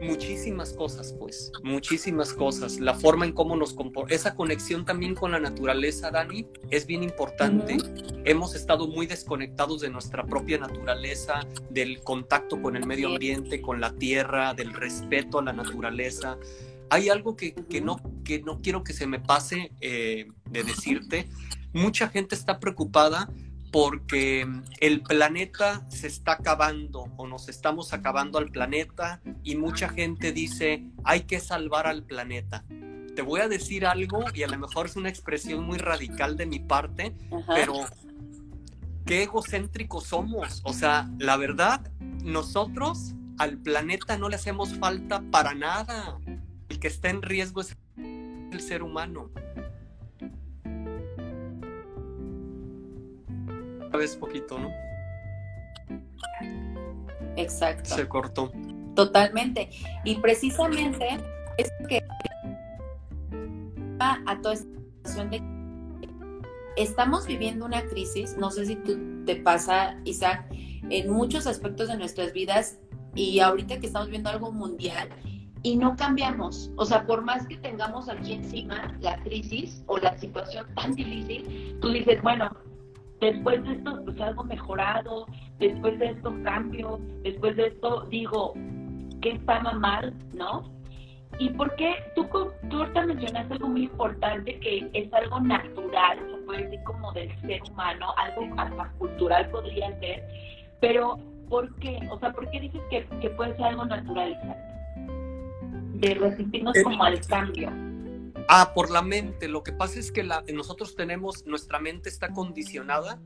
muchísimas 0.02 0.74
cosas, 0.74 1.14
pues, 1.18 1.52
muchísimas 1.64 2.34
cosas. 2.34 2.80
La 2.80 2.94
forma 2.94 3.26
en 3.26 3.34
cómo 3.34 3.56
nos 3.56 3.74
comportamos, 3.74 4.20
esa 4.20 4.36
conexión 4.36 4.86
también 4.86 5.16
con 5.16 5.32
la 5.32 5.40
naturaleza, 5.40 6.12
Dani, 6.12 6.48
es 6.70 6.86
bien 6.86 7.04
importante. 7.04 7.78
Hemos 8.24 8.56
estado 8.56 8.88
muy 8.88 9.08
desconectados 9.08 9.82
de 9.82 9.90
nuestra 9.90 10.26
propia 10.26 10.58
naturaleza, 10.58 11.46
del 11.70 12.02
contacto 12.02 12.62
con 12.62 12.76
el 12.76 12.86
medio 12.86 13.10
ambiente, 13.10 13.62
con 13.62 13.82
la 13.82 13.94
tierra, 13.94 14.54
del 14.54 14.74
respeto 14.74 15.40
a 15.40 15.44
la 15.44 15.54
naturaleza. 15.54 16.38
Hay 16.90 17.10
algo 17.10 17.36
que, 17.36 17.56
no, 17.82 17.98
que 18.24 18.42
no 18.42 18.62
quiero 18.62 18.84
que 18.84 18.94
se 18.94 19.08
me 19.08 19.20
pase 19.20 19.72
eh, 19.82 20.28
de 20.50 20.64
decirte. 20.64 21.28
Mucha 21.74 22.10
gente 22.10 22.36
está 22.36 22.60
preocupada 22.60 23.30
porque 23.76 24.48
el 24.80 25.02
planeta 25.02 25.86
se 25.90 26.08
está 26.08 26.32
acabando 26.32 27.12
o 27.18 27.28
nos 27.28 27.50
estamos 27.50 27.92
acabando 27.92 28.38
al 28.38 28.50
planeta 28.50 29.20
y 29.44 29.58
mucha 29.58 29.90
gente 29.90 30.32
dice 30.32 30.86
hay 31.04 31.24
que 31.24 31.42
salvar 31.42 31.86
al 31.86 32.04
planeta. 32.04 32.64
Te 33.18 33.22
voy 33.22 33.42
a 33.42 33.50
decir 33.50 33.86
algo 33.86 34.24
y 34.34 34.44
a 34.44 34.48
lo 34.48 34.58
mejor 34.58 34.86
es 34.86 34.96
una 34.96 35.10
expresión 35.10 35.66
muy 35.66 35.78
radical 35.78 36.38
de 36.38 36.46
mi 36.46 36.60
parte, 36.60 37.18
pero 37.50 37.74
qué 39.06 39.24
egocéntricos 39.24 40.06
somos. 40.06 40.62
O 40.64 40.72
sea, 40.72 41.12
la 41.20 41.36
verdad, 41.36 41.82
nosotros 42.00 43.14
al 43.38 43.58
planeta 43.58 44.18
no 44.18 44.30
le 44.30 44.38
hacemos 44.38 44.74
falta 44.76 45.22
para 45.32 45.54
nada. 45.54 46.18
El 46.70 46.80
que 46.80 46.88
está 46.88 47.10
en 47.10 47.22
riesgo 47.22 47.60
es 47.60 47.76
el 47.98 48.62
ser 48.62 48.84
humano. 48.84 49.32
Vez 53.96 54.16
poquito, 54.16 54.58
¿no? 54.60 54.70
Exacto. 57.36 57.96
Se 57.96 58.08
cortó. 58.08 58.52
Totalmente. 58.96 59.70
Y 60.04 60.16
precisamente 60.16 61.18
es 61.58 61.72
que 61.88 62.02
a 64.00 64.40
toda 64.42 64.54
esta 64.54 64.68
situación 65.04 65.30
de 65.32 65.42
estamos 66.76 67.26
viviendo 67.26 67.66
una 67.66 67.84
crisis, 67.86 68.36
no 68.38 68.52
sé 68.52 68.66
si 68.66 68.76
tú 68.76 69.24
te 69.26 69.38
pasa, 69.38 69.98
Isaac, 70.04 70.46
en 70.90 71.10
muchos 71.10 71.48
aspectos 71.48 71.88
de 71.88 71.98
nuestras 71.98 72.34
vidas 72.34 72.80
y 73.16 73.40
ahorita 73.40 73.80
que 73.80 73.88
estamos 73.88 74.10
viendo 74.10 74.30
algo 74.30 74.52
mundial 74.52 75.10
y 75.64 75.78
no 75.78 75.96
cambiamos. 75.96 76.72
O 76.76 76.86
sea, 76.86 77.06
por 77.08 77.24
más 77.24 77.48
que 77.48 77.58
tengamos 77.58 78.10
aquí 78.10 78.34
encima 78.34 78.96
la 79.00 79.18
crisis 79.24 79.84
o 79.88 79.98
la 79.98 80.18
situación 80.18 80.68
tan 80.76 80.94
difícil, 80.94 81.78
tú 81.82 81.90
dices, 81.90 82.22
bueno, 82.22 82.50
después 83.20 83.64
de 83.64 83.74
esto 83.74 84.02
pues 84.04 84.20
algo 84.22 84.44
mejorado, 84.44 85.26
después 85.60 85.98
de 86.00 86.08
esto 86.08 86.34
cambio, 86.44 87.00
después 87.24 87.56
de 87.56 87.68
esto 87.68 88.06
digo, 88.10 88.54
¿qué 89.22 89.32
estaba 89.32 89.74
mal? 89.74 90.14
¿No? 90.34 90.74
¿Y 91.38 91.50
por 91.50 91.76
qué? 91.76 91.96
Tú, 92.16 92.28
tú 92.70 92.78
ahorita 92.78 93.06
mencionaste 93.06 93.54
algo 93.56 93.68
muy 93.68 93.84
importante 93.84 94.58
que 94.60 94.90
es 94.94 95.14
algo 95.14 95.40
natural, 95.42 96.20
se 96.32 96.38
puede 96.46 96.64
decir 96.64 96.84
como 96.84 97.12
del 97.12 97.30
ser 97.42 97.62
humano, 97.70 98.08
algo 98.18 98.54
hasta 98.58 98.92
cultural 98.98 99.50
podría 99.50 100.00
ser, 100.00 100.24
pero 100.80 101.18
¿por 101.50 101.74
qué? 101.76 102.00
O 102.10 102.20
sea, 102.20 102.32
¿por 102.32 102.50
qué 102.52 102.62
dices 102.62 102.82
que, 102.90 103.06
que 103.20 103.30
puede 103.32 103.56
ser 103.56 103.66
algo 103.66 103.86
natural? 103.86 104.38
De 105.96 106.14
resistirnos 106.14 106.76
como 106.84 107.04
al 107.04 107.20
cambio. 107.28 107.85
Ah, 108.48 108.74
por 108.74 108.92
la 108.92 109.02
mente. 109.02 109.48
Lo 109.48 109.64
que 109.64 109.72
pasa 109.72 110.00
es 110.00 110.12
que 110.12 110.24
la, 110.24 110.44
nosotros 110.54 110.96
tenemos, 110.96 111.46
nuestra 111.46 111.80
mente 111.80 112.10
está 112.10 112.32
condicionada, 112.32 113.20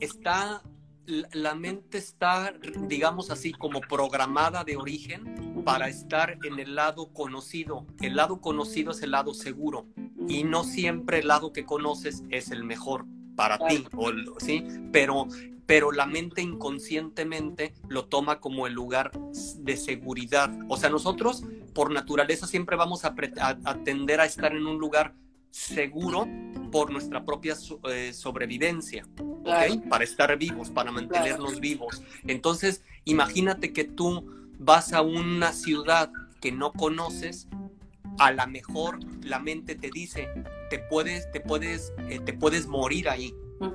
está, 0.00 0.62
la 1.06 1.54
mente 1.54 1.98
está, 1.98 2.54
digamos 2.88 3.30
así, 3.30 3.52
como 3.52 3.80
programada 3.80 4.64
de 4.64 4.76
origen 4.76 5.62
para 5.64 5.88
estar 5.88 6.38
en 6.44 6.58
el 6.58 6.74
lado 6.74 7.12
conocido. 7.12 7.86
El 8.00 8.16
lado 8.16 8.40
conocido 8.40 8.92
es 8.92 9.02
el 9.02 9.12
lado 9.12 9.34
seguro 9.34 9.86
y 10.28 10.44
no 10.44 10.64
siempre 10.64 11.20
el 11.20 11.28
lado 11.28 11.52
que 11.52 11.64
conoces 11.64 12.24
es 12.30 12.50
el 12.50 12.64
mejor 12.64 13.04
para 13.36 13.58
ti, 13.66 13.84
¿sí? 14.38 14.64
Pero 14.92 15.26
pero 15.66 15.92
la 15.92 16.06
mente 16.06 16.42
inconscientemente 16.42 17.74
lo 17.88 18.06
toma 18.06 18.40
como 18.40 18.66
el 18.66 18.74
lugar 18.74 19.12
de 19.58 19.76
seguridad. 19.76 20.50
O 20.68 20.76
sea, 20.76 20.90
nosotros 20.90 21.44
por 21.74 21.90
naturaleza 21.90 22.46
siempre 22.46 22.76
vamos 22.76 23.04
a, 23.04 23.14
tender 23.84 24.20
a 24.20 24.26
estar 24.26 24.54
en 24.54 24.66
un 24.66 24.78
lugar 24.78 25.14
seguro 25.50 26.26
por 26.70 26.90
nuestra 26.90 27.24
propia 27.24 27.54
eh, 27.90 28.12
sobrevivencia, 28.12 29.06
¿ok? 29.18 29.88
Para 29.88 30.04
estar 30.04 30.36
vivos, 30.38 30.70
para 30.70 30.90
mantenernos 30.90 31.60
vivos. 31.60 32.02
Entonces, 32.26 32.82
imagínate 33.04 33.72
que 33.72 33.84
tú 33.84 34.30
vas 34.58 34.92
a 34.92 35.02
una 35.02 35.52
ciudad 35.52 36.10
que 36.40 36.52
no 36.52 36.72
conoces, 36.72 37.48
a 38.18 38.32
lo 38.32 38.46
mejor 38.46 38.98
la 39.22 39.38
mente 39.38 39.74
te 39.74 39.90
dice, 39.90 40.28
te 40.70 40.78
puedes, 40.78 41.30
te 41.32 41.40
puedes, 41.40 41.92
eh, 42.08 42.18
te 42.18 42.32
puedes 42.32 42.66
morir 42.66 43.08
ahí 43.08 43.34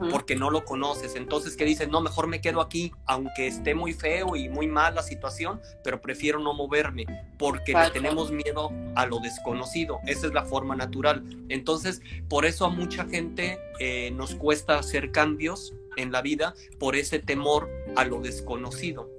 porque 0.09 0.35
no 0.35 0.49
lo 0.49 0.65
conoces. 0.65 1.15
Entonces, 1.15 1.55
¿qué 1.55 1.65
dices? 1.65 1.89
No, 1.89 2.01
mejor 2.01 2.27
me 2.27 2.41
quedo 2.41 2.61
aquí, 2.61 2.91
aunque 3.05 3.47
esté 3.47 3.75
muy 3.75 3.93
feo 3.93 4.35
y 4.35 4.49
muy 4.49 4.67
mal 4.67 4.95
la 4.95 5.03
situación, 5.03 5.61
pero 5.83 6.01
prefiero 6.01 6.39
no 6.39 6.53
moverme 6.53 7.05
porque 7.37 7.73
tenemos 7.93 8.31
miedo 8.31 8.71
a 8.95 9.05
lo 9.05 9.19
desconocido. 9.19 9.99
Esa 10.05 10.27
es 10.27 10.33
la 10.33 10.43
forma 10.43 10.75
natural. 10.75 11.23
Entonces, 11.49 12.01
por 12.27 12.45
eso 12.45 12.65
a 12.65 12.69
mucha 12.69 13.05
gente 13.05 13.59
eh, 13.79 14.11
nos 14.11 14.35
cuesta 14.35 14.79
hacer 14.79 15.11
cambios 15.11 15.73
en 15.95 16.11
la 16.11 16.21
vida 16.21 16.53
por 16.79 16.95
ese 16.95 17.19
temor 17.19 17.69
a 17.95 18.05
lo 18.05 18.21
desconocido 18.21 19.09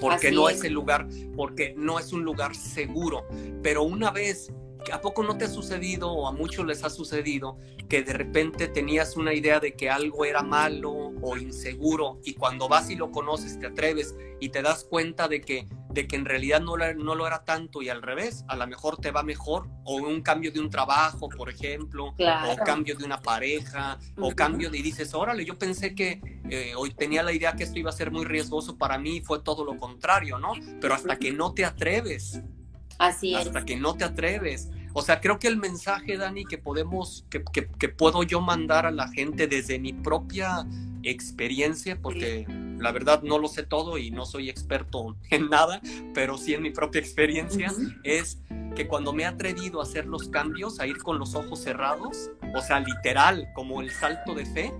porque 0.00 0.32
no 0.32 0.48
es 0.48 0.64
el 0.64 0.72
lugar, 0.72 1.06
porque 1.36 1.74
no 1.76 1.98
es 1.98 2.12
un 2.12 2.24
lugar 2.24 2.54
seguro. 2.54 3.26
Pero 3.62 3.82
una 3.82 4.10
vez 4.10 4.52
¿A 4.92 5.00
poco 5.00 5.22
no 5.22 5.36
te 5.38 5.44
ha 5.44 5.48
sucedido 5.48 6.10
o 6.12 6.26
a 6.26 6.32
muchos 6.32 6.66
les 6.66 6.84
ha 6.84 6.90
sucedido 6.90 7.58
que 7.88 8.02
de 8.02 8.12
repente 8.12 8.68
tenías 8.68 9.16
una 9.16 9.34
idea 9.34 9.60
de 9.60 9.74
que 9.74 9.90
algo 9.90 10.24
era 10.24 10.42
malo 10.42 10.92
o 10.92 11.36
inseguro 11.36 12.20
y 12.24 12.34
cuando 12.34 12.68
vas 12.68 12.90
y 12.90 12.96
lo 12.96 13.10
conoces, 13.10 13.58
te 13.58 13.66
atreves 13.66 14.14
y 14.40 14.48
te 14.48 14.62
das 14.62 14.84
cuenta 14.84 15.28
de 15.28 15.40
que, 15.40 15.68
de 15.90 16.08
que 16.08 16.16
en 16.16 16.24
realidad 16.24 16.60
no 16.60 16.76
lo, 16.76 16.94
no 16.94 17.14
lo 17.14 17.26
era 17.26 17.44
tanto 17.44 17.82
y 17.82 17.88
al 17.88 18.02
revés, 18.02 18.44
a 18.48 18.56
lo 18.56 18.66
mejor 18.66 18.96
te 18.96 19.10
va 19.10 19.22
mejor 19.22 19.68
o 19.84 19.96
un 19.96 20.22
cambio 20.22 20.50
de 20.50 20.60
un 20.60 20.68
trabajo, 20.68 21.28
por 21.28 21.48
ejemplo, 21.48 22.06
o 22.06 22.56
cambio 22.64 22.96
de 22.96 23.04
una 23.04 23.20
pareja, 23.20 23.98
o 24.18 24.34
cambio 24.34 24.70
de 24.70 24.78
y 24.78 24.82
dices, 24.82 25.14
órale, 25.14 25.44
yo 25.44 25.56
pensé 25.58 25.94
que 25.94 26.20
eh, 26.50 26.72
hoy 26.76 26.92
tenía 26.92 27.22
la 27.22 27.32
idea 27.32 27.54
que 27.54 27.62
esto 27.62 27.78
iba 27.78 27.90
a 27.90 27.92
ser 27.92 28.10
muy 28.10 28.24
riesgoso 28.24 28.76
para 28.76 28.98
mí, 28.98 29.20
fue 29.20 29.40
todo 29.42 29.64
lo 29.64 29.76
contrario, 29.76 30.38
¿no? 30.38 30.54
Pero 30.80 30.94
hasta 30.94 31.16
que 31.16 31.30
no 31.30 31.54
te 31.54 31.64
atreves 31.64 32.42
Así 32.98 33.34
hasta 33.34 33.64
que 33.64 33.76
no 33.76 33.94
te 33.94 34.04
atreves. 34.04 34.70
O 34.94 35.02
sea, 35.02 35.20
creo 35.20 35.38
que 35.38 35.48
el 35.48 35.56
mensaje, 35.56 36.16
Dani, 36.18 36.44
que 36.44 36.58
podemos, 36.58 37.24
que, 37.30 37.42
que, 37.52 37.88
puedo 37.88 38.22
yo 38.24 38.40
mandar 38.40 38.84
a 38.84 38.90
la 38.90 39.08
gente 39.08 39.46
desde 39.46 39.78
mi 39.78 39.92
propia 39.94 40.66
experiencia, 41.02 41.98
porque 42.00 42.46
la 42.78 42.92
verdad 42.92 43.22
no 43.22 43.38
lo 43.38 43.48
sé 43.48 43.62
todo 43.62 43.96
y 43.96 44.10
no 44.10 44.26
soy 44.26 44.50
experto 44.50 45.16
en 45.30 45.48
nada, 45.48 45.80
pero 46.12 46.36
sí 46.36 46.52
en 46.52 46.62
mi 46.62 46.70
propia 46.70 47.00
experiencia, 47.00 47.72
es 48.04 48.42
que 48.76 48.86
cuando 48.86 49.12
me 49.12 49.22
he 49.22 49.26
atrevido 49.26 49.80
a 49.80 49.84
hacer 49.84 50.06
los 50.06 50.28
cambios, 50.28 50.78
a 50.78 50.86
ir 50.86 50.98
con 50.98 51.18
los 51.18 51.34
ojos 51.34 51.60
cerrados, 51.60 52.30
o 52.54 52.60
sea, 52.60 52.80
literal, 52.80 53.48
como 53.54 53.80
el 53.80 53.90
salto 53.90 54.34
de 54.34 54.44
fe, 54.44 54.74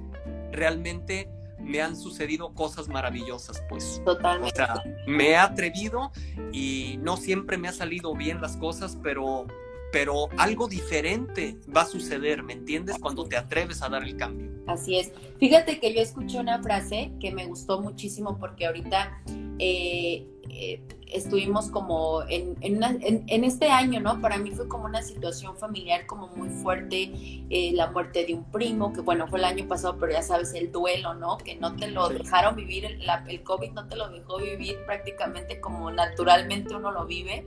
realmente 0.52 1.28
me 1.62 1.80
han 1.80 1.96
sucedido 1.96 2.54
cosas 2.54 2.88
maravillosas, 2.88 3.62
pues. 3.68 4.02
Totalmente. 4.04 4.62
O 4.62 4.66
sea, 4.66 4.82
me 5.06 5.30
he 5.30 5.36
atrevido 5.36 6.12
y 6.52 6.98
no 7.00 7.16
siempre 7.16 7.56
me 7.56 7.68
ha 7.68 7.72
salido 7.72 8.14
bien 8.14 8.40
las 8.40 8.56
cosas, 8.56 8.98
pero, 9.02 9.46
pero 9.92 10.28
algo 10.38 10.68
diferente 10.68 11.56
va 11.74 11.82
a 11.82 11.86
suceder, 11.86 12.42
¿me 12.42 12.52
entiendes? 12.52 12.98
Cuando 12.98 13.24
te 13.24 13.36
atreves 13.36 13.82
a 13.82 13.88
dar 13.88 14.02
el 14.02 14.16
cambio. 14.16 14.50
Así 14.66 14.98
es. 14.98 15.12
Fíjate 15.38 15.80
que 15.80 15.94
yo 15.94 16.00
escuché 16.00 16.38
una 16.38 16.62
frase 16.62 17.12
que 17.20 17.32
me 17.32 17.46
gustó 17.46 17.80
muchísimo 17.80 18.38
porque 18.38 18.66
ahorita 18.66 19.22
eh, 19.58 20.26
eh, 20.48 20.82
estuvimos 21.12 21.70
como 21.70 22.22
en, 22.28 22.56
en, 22.60 23.44
este 23.44 23.68
año, 23.68 24.00
¿no? 24.00 24.20
Para 24.20 24.38
mí 24.38 24.50
fue 24.50 24.68
como 24.68 24.86
una 24.86 25.02
situación 25.02 25.56
familiar 25.56 26.06
como 26.06 26.28
muy 26.28 26.48
fuerte, 26.48 27.12
eh, 27.50 27.72
la 27.74 27.90
muerte 27.90 28.24
de 28.24 28.34
un 28.34 28.50
primo, 28.50 28.92
que 28.92 29.00
bueno, 29.00 29.26
fue 29.28 29.38
el 29.38 29.44
año 29.44 29.68
pasado, 29.68 29.96
pero 29.98 30.12
ya 30.12 30.22
sabes, 30.22 30.54
el 30.54 30.72
duelo, 30.72 31.14
¿no? 31.14 31.38
Que 31.38 31.56
no 31.56 31.76
te 31.76 31.88
lo 31.88 32.08
dejaron 32.08 32.56
vivir, 32.56 32.84
el, 32.84 33.02
el, 33.28 33.42
COVID 33.42 33.72
no 33.72 33.88
te 33.88 33.96
lo 33.96 34.08
dejó 34.08 34.38
vivir 34.38 34.78
prácticamente 34.86 35.60
como 35.60 35.90
naturalmente 35.90 36.74
uno 36.74 36.90
lo 36.90 37.06
vive, 37.06 37.44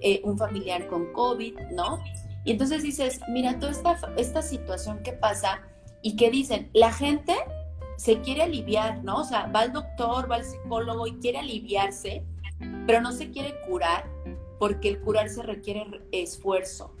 eh, 0.00 0.20
un 0.24 0.38
familiar 0.38 0.86
con 0.86 1.12
COVID, 1.12 1.58
¿no? 1.72 1.98
Y 2.44 2.52
entonces 2.52 2.82
dices, 2.82 3.20
mira, 3.28 3.58
toda 3.58 3.72
esta, 3.72 3.98
esta 4.16 4.42
situación 4.42 5.02
que 5.02 5.12
pasa 5.12 5.62
y 6.02 6.16
que 6.16 6.30
dicen, 6.30 6.70
la 6.72 6.92
gente 6.92 7.34
se 8.00 8.20
quiere 8.22 8.44
aliviar, 8.44 9.04
¿no? 9.04 9.18
O 9.18 9.24
sea, 9.24 9.46
va 9.54 9.60
al 9.60 9.74
doctor, 9.74 10.30
va 10.30 10.36
al 10.36 10.44
psicólogo 10.44 11.06
y 11.06 11.18
quiere 11.18 11.38
aliviarse, 11.38 12.24
pero 12.86 13.00
no 13.00 13.12
se 13.12 13.30
quiere 13.30 13.54
curar 13.66 14.04
porque 14.58 14.88
el 14.88 15.00
curarse 15.00 15.42
requiere 15.42 15.86
esfuerzo. 16.12 16.94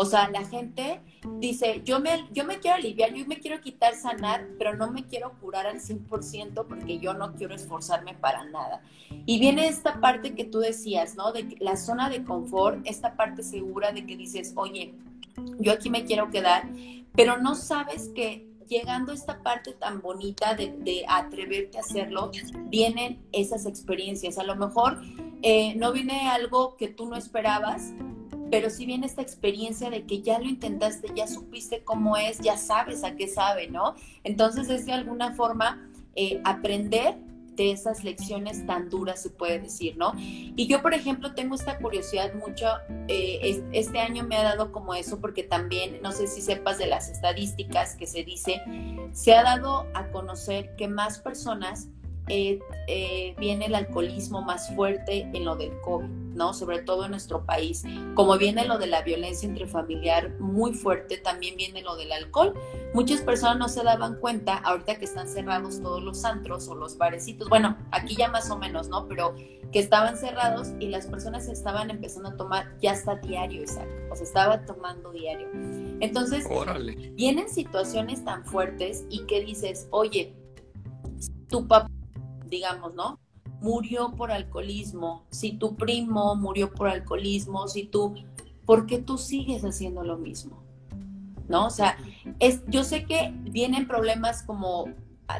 O 0.00 0.04
sea, 0.04 0.30
la 0.30 0.46
gente 0.46 1.00
dice, 1.40 1.82
yo 1.84 1.98
me, 1.98 2.28
yo 2.32 2.44
me 2.44 2.60
quiero 2.60 2.76
aliviar, 2.76 3.12
yo 3.12 3.26
me 3.26 3.40
quiero 3.40 3.60
quitar, 3.60 3.96
sanar, 3.96 4.46
pero 4.56 4.76
no 4.76 4.92
me 4.92 5.04
quiero 5.04 5.32
curar 5.40 5.66
al 5.66 5.80
100% 5.80 6.66
porque 6.68 7.00
yo 7.00 7.14
no 7.14 7.34
quiero 7.34 7.54
esforzarme 7.54 8.14
para 8.14 8.44
nada. 8.44 8.80
Y 9.26 9.40
viene 9.40 9.66
esta 9.66 10.00
parte 10.00 10.36
que 10.36 10.44
tú 10.44 10.60
decías, 10.60 11.16
¿no? 11.16 11.32
De 11.32 11.56
la 11.58 11.76
zona 11.76 12.10
de 12.10 12.22
confort, 12.22 12.78
esta 12.84 13.16
parte 13.16 13.42
segura 13.42 13.90
de 13.90 14.06
que 14.06 14.16
dices, 14.16 14.52
oye, 14.54 14.94
yo 15.58 15.72
aquí 15.72 15.90
me 15.90 16.04
quiero 16.04 16.30
quedar, 16.30 16.68
pero 17.16 17.38
no 17.38 17.56
sabes 17.56 18.10
que 18.14 18.47
llegando 18.68 19.12
a 19.12 19.14
esta 19.14 19.42
parte 19.42 19.72
tan 19.72 20.00
bonita 20.00 20.54
de, 20.54 21.04
atreverte 21.08 21.78
a 21.78 21.80
hacerlo, 21.80 22.30
vienen 22.66 23.20
esas 23.32 23.66
experiencias. 23.66 24.38
A 24.38 24.44
lo 24.44 24.56
mejor 24.56 25.00
eh, 25.42 25.74
no 25.76 25.92
viene 25.92 26.28
algo 26.28 26.76
que 26.76 26.88
tú 26.88 27.06
no 27.06 27.16
esperabas, 27.16 27.92
pero 28.50 28.70
sí 28.70 28.86
viene 28.86 29.06
esta 29.06 29.22
experiencia 29.22 29.90
de 29.90 30.06
que 30.06 30.22
ya 30.22 30.38
lo 30.38 30.46
intentaste, 30.46 31.08
ya 31.14 31.26
supiste 31.26 31.84
cómo 31.84 32.16
es, 32.16 32.38
ya 32.38 32.56
sabes 32.56 33.04
a 33.04 33.14
qué 33.14 33.28
sabe, 33.28 33.68
¿no? 33.68 33.94
Entonces 34.24 34.70
es 34.70 34.86
de 34.86 34.92
alguna 34.92 35.34
forma 35.34 35.88
eh, 36.14 36.40
aprender 36.44 37.16
de 37.58 37.72
esas 37.72 38.04
lecciones 38.04 38.64
tan 38.66 38.88
duras, 38.88 39.20
se 39.20 39.30
puede 39.30 39.58
decir, 39.58 39.96
¿no? 39.96 40.12
Y 40.16 40.66
yo, 40.68 40.80
por 40.80 40.94
ejemplo, 40.94 41.34
tengo 41.34 41.54
esta 41.54 41.78
curiosidad 41.78 42.32
mucho, 42.34 42.66
eh, 43.08 43.62
este 43.72 43.98
año 43.98 44.24
me 44.24 44.36
ha 44.36 44.44
dado 44.44 44.72
como 44.72 44.94
eso, 44.94 45.20
porque 45.20 45.42
también, 45.42 46.00
no 46.02 46.12
sé 46.12 46.28
si 46.28 46.40
sepas 46.40 46.78
de 46.78 46.86
las 46.86 47.08
estadísticas 47.08 47.96
que 47.96 48.06
se 48.06 48.22
dice, 48.22 48.62
se 49.12 49.34
ha 49.34 49.42
dado 49.42 49.86
a 49.94 50.08
conocer 50.10 50.76
que 50.76 50.88
más 50.88 51.18
personas 51.18 51.88
eh, 52.28 52.60
eh, 52.86 53.34
viene 53.38 53.66
el 53.66 53.74
alcoholismo 53.74 54.42
más 54.42 54.74
fuerte 54.74 55.28
en 55.32 55.44
lo 55.44 55.56
del 55.56 55.78
COVID, 55.80 56.06
¿no? 56.06 56.54
Sobre 56.54 56.80
todo 56.80 57.04
en 57.04 57.10
nuestro 57.10 57.44
país. 57.44 57.84
Como 58.14 58.36
viene 58.38 58.66
lo 58.66 58.78
de 58.78 58.86
la 58.86 59.02
violencia 59.02 59.48
intrafamiliar 59.48 60.38
muy 60.38 60.72
fuerte, 60.72 61.18
también 61.18 61.56
viene 61.56 61.82
lo 61.82 61.96
del 61.96 62.12
alcohol. 62.12 62.54
Muchas 62.94 63.20
personas 63.20 63.58
no 63.58 63.68
se 63.68 63.82
daban 63.82 64.16
cuenta, 64.20 64.56
ahorita 64.58 64.96
que 64.96 65.04
están 65.04 65.28
cerrados 65.28 65.80
todos 65.82 66.02
los 66.02 66.24
antros 66.24 66.68
o 66.68 66.74
los 66.74 66.96
barecitos, 66.96 67.48
bueno, 67.48 67.76
aquí 67.90 68.16
ya 68.16 68.28
más 68.28 68.50
o 68.50 68.58
menos, 68.58 68.88
¿no? 68.88 69.06
Pero 69.06 69.34
que 69.72 69.78
estaban 69.78 70.16
cerrados 70.16 70.68
y 70.80 70.88
las 70.88 71.06
personas 71.06 71.48
estaban 71.48 71.90
empezando 71.90 72.30
a 72.30 72.36
tomar 72.36 72.78
ya 72.80 72.92
hasta 72.92 73.16
diario, 73.16 73.60
exacto. 73.60 73.94
O 74.10 74.16
sea, 74.16 74.24
estaba 74.24 74.64
tomando 74.64 75.12
diario. 75.12 75.48
Entonces, 76.00 76.46
vienen 77.14 77.48
situaciones 77.48 78.24
tan 78.24 78.44
fuertes 78.44 79.04
y 79.10 79.26
que 79.26 79.44
dices, 79.44 79.88
oye, 79.90 80.34
tu 81.48 81.66
papá 81.66 81.90
digamos, 82.48 82.94
¿no? 82.94 83.18
Murió 83.60 84.12
por 84.12 84.30
alcoholismo, 84.30 85.24
si 85.30 85.52
tu 85.52 85.76
primo 85.76 86.36
murió 86.36 86.72
por 86.72 86.88
alcoholismo, 86.88 87.66
si 87.68 87.84
tú, 87.84 88.14
¿por 88.64 88.86
qué 88.86 88.98
tú 88.98 89.18
sigues 89.18 89.64
haciendo 89.64 90.04
lo 90.04 90.16
mismo? 90.16 90.62
¿No? 91.48 91.66
O 91.66 91.70
sea, 91.70 91.96
es, 92.38 92.62
yo 92.68 92.84
sé 92.84 93.04
que 93.04 93.32
vienen 93.50 93.88
problemas 93.88 94.42
como 94.42 94.86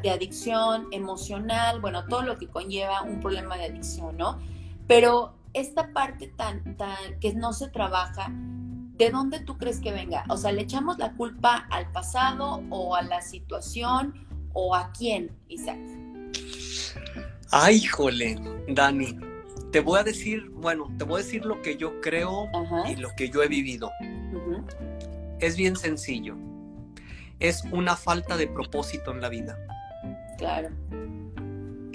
de 0.03 0.11
adicción 0.11 0.87
emocional, 0.91 1.81
bueno, 1.81 2.07
todo 2.07 2.23
lo 2.23 2.39
que 2.39 2.49
conlleva 2.49 3.03
un 3.03 3.21
problema 3.21 3.57
de 3.57 3.65
adicción, 3.65 4.17
¿no? 4.17 4.39
Pero 4.87 5.35
esta 5.55 5.93
parte 5.93 6.29
tan, 6.29 6.77
tan, 6.77 7.19
que 7.21 7.35
no 7.35 7.53
se 7.53 7.69
trabaja, 7.69 8.31
¿de 8.31 9.11
dónde 9.11 9.41
tú 9.41 9.57
crees 9.57 9.81
que 9.81 9.93
venga? 9.93 10.25
O 10.29 10.37
sea, 10.37 10.53
¿le 10.53 10.63
echamos 10.63 10.99
la 10.99 11.15
culpa 11.15 11.67
al 11.71 11.91
pasado 11.91 12.63
o 12.71 12.95
a 12.95 13.03
la 13.03 13.23
situación 13.23 14.15
o 14.53 14.75
a 14.75 14.93
quién, 14.93 15.31
Isaac? 15.49 15.79
Ay, 17.51 17.77
híjole, 17.77 18.39
Dani, 18.69 19.19
te 19.73 19.81
voy 19.81 19.99
a 19.99 20.05
decir, 20.05 20.51
bueno, 20.51 20.93
te 20.99 21.05
voy 21.05 21.21
a 21.21 21.25
decir 21.25 21.45
lo 21.45 21.61
que 21.63 21.77
yo 21.77 22.01
creo 22.01 22.49
y 22.89 22.97
lo 22.97 23.11
que 23.17 23.31
yo 23.31 23.43
he 23.43 23.49
vivido. 23.49 23.91
Es 25.41 25.57
bien 25.57 25.77
sencillo. 25.77 26.37
Es 27.39 27.63
una 27.71 27.97
falta 27.97 28.37
de 28.37 28.49
propósito 28.49 29.13
en 29.13 29.21
la 29.21 29.29
vida. 29.29 29.59
Claro. 30.37 30.71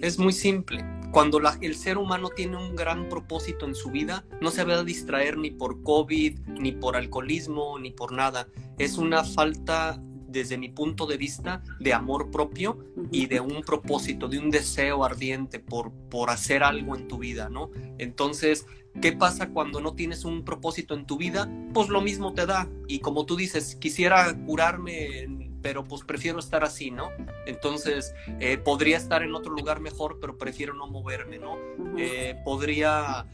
Es 0.02 0.18
muy 0.18 0.34
simple. 0.34 0.86
Cuando 1.12 1.40
el 1.62 1.76
ser 1.76 1.98
humano 1.98 2.30
tiene 2.30 2.58
un 2.58 2.76
gran 2.76 3.08
propósito 3.08 3.68
en 3.68 3.76
su 3.76 3.92
vida, 3.92 4.26
no 4.42 4.50
se 4.50 4.64
va 4.64 4.74
a 4.74 4.84
distraer 4.84 5.38
ni 5.38 5.52
por 5.52 5.84
COVID, 5.84 6.40
ni 6.60 6.72
por 6.72 6.96
alcoholismo, 6.96 7.78
ni 7.78 7.92
por 7.92 8.12
nada. 8.12 8.48
Es 8.80 8.98
una 8.98 9.24
falta 9.24 10.02
desde 10.34 10.58
mi 10.58 10.70
punto 10.70 11.06
de 11.06 11.18
vista, 11.18 11.64
de 11.80 11.94
amor 11.94 12.32
propio 12.32 12.78
y 13.12 13.28
de 13.28 13.40
un 13.40 13.62
propósito, 13.62 14.28
de 14.28 14.40
un 14.40 14.50
deseo 14.50 15.06
ardiente 15.06 15.60
por, 15.60 15.94
por 16.10 16.30
hacer 16.30 16.64
algo 16.64 16.96
en 16.96 17.08
tu 17.08 17.20
vida, 17.20 17.48
¿no? 17.48 17.72
Entonces, 17.98 18.66
¿qué 19.02 19.14
pasa 19.14 19.50
cuando 19.50 19.80
no 19.80 19.94
tienes 19.94 20.26
un 20.26 20.44
propósito 20.44 20.96
en 20.96 21.06
tu 21.06 21.18
vida? 21.18 21.50
Pues 21.74 21.88
lo 21.88 22.02
mismo 22.02 22.34
te 22.34 22.46
da. 22.46 22.68
Y 22.88 23.00
como 23.00 23.26
tú 23.26 23.38
dices, 23.38 23.76
quisiera 23.76 24.36
curarme, 24.46 25.28
pero 25.62 25.84
pues 25.86 26.04
prefiero 26.04 26.40
estar 26.40 26.64
así, 26.64 26.92
¿no? 26.92 27.10
Entonces, 27.48 28.14
eh, 28.40 28.58
podría 28.58 28.98
estar 28.98 29.24
en 29.24 29.34
otro 29.34 29.54
lugar 29.54 29.80
mejor, 29.80 30.20
pero 30.20 30.38
prefiero 30.38 30.74
no 30.74 30.88
moverme, 30.88 31.40
¿no? 31.40 31.58
Eh, 31.98 32.36
podría 32.44 33.26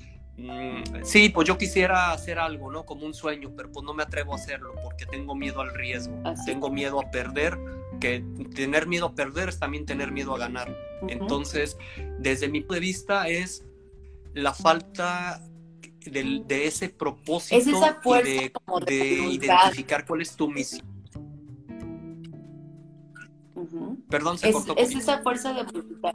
sí, 1.04 1.30
pues 1.30 1.47
yo 1.47 1.58
quisiera 1.58 2.12
hacer 2.12 2.39
algo, 2.39 2.71
¿no? 2.71 2.86
Como 2.86 3.06
un 3.06 3.13
sueño, 3.13 3.52
pero 3.56 3.71
pues 3.71 3.86
no 3.86 3.93
me 3.93 4.04
atrevo 4.04 4.34
a 4.34 4.36
hacerlo 4.36 4.73
porque 4.84 5.06
tengo 5.06 5.36
miedo 5.36 5.62
al 5.62 5.73
riesgo, 5.73 6.21
tengo 6.45 6.69
miedo 6.69 6.99
a 6.99 7.12
perder, 7.12 7.58
que 7.99 8.23
tener 8.56 8.88
miedo 8.88 9.08
a 9.08 9.15
perder 9.15 9.49
es 9.49 9.60
también 9.60 9.86
tener 9.86 10.12
miedo 10.12 10.36
a 10.36 10.39
ganar. 10.39 10.75
Entonces, 11.08 11.78
desde 12.19 12.49
mi 12.49 12.62
punto 12.62 12.75
de 12.75 12.80
vista 12.80 13.28
es 13.28 13.65
la 14.34 14.54
falta 14.54 15.41
de, 16.06 16.65
ese 16.65 16.89
propósito 16.89 17.56
es 17.56 17.67
esa 17.67 17.95
fuerza 17.95 18.30
de, 18.86 19.28
identificar 19.32 20.06
cuál 20.06 20.21
es 20.21 20.36
tu 20.36 20.49
misión. 20.49 20.88
Perdón, 24.10 24.38
se 24.38 24.49
es, 24.49 24.56
Es 24.78 24.95
esa 24.95 25.21
fuerza 25.21 25.54
de 25.54 25.63
voluntad. 25.63 26.13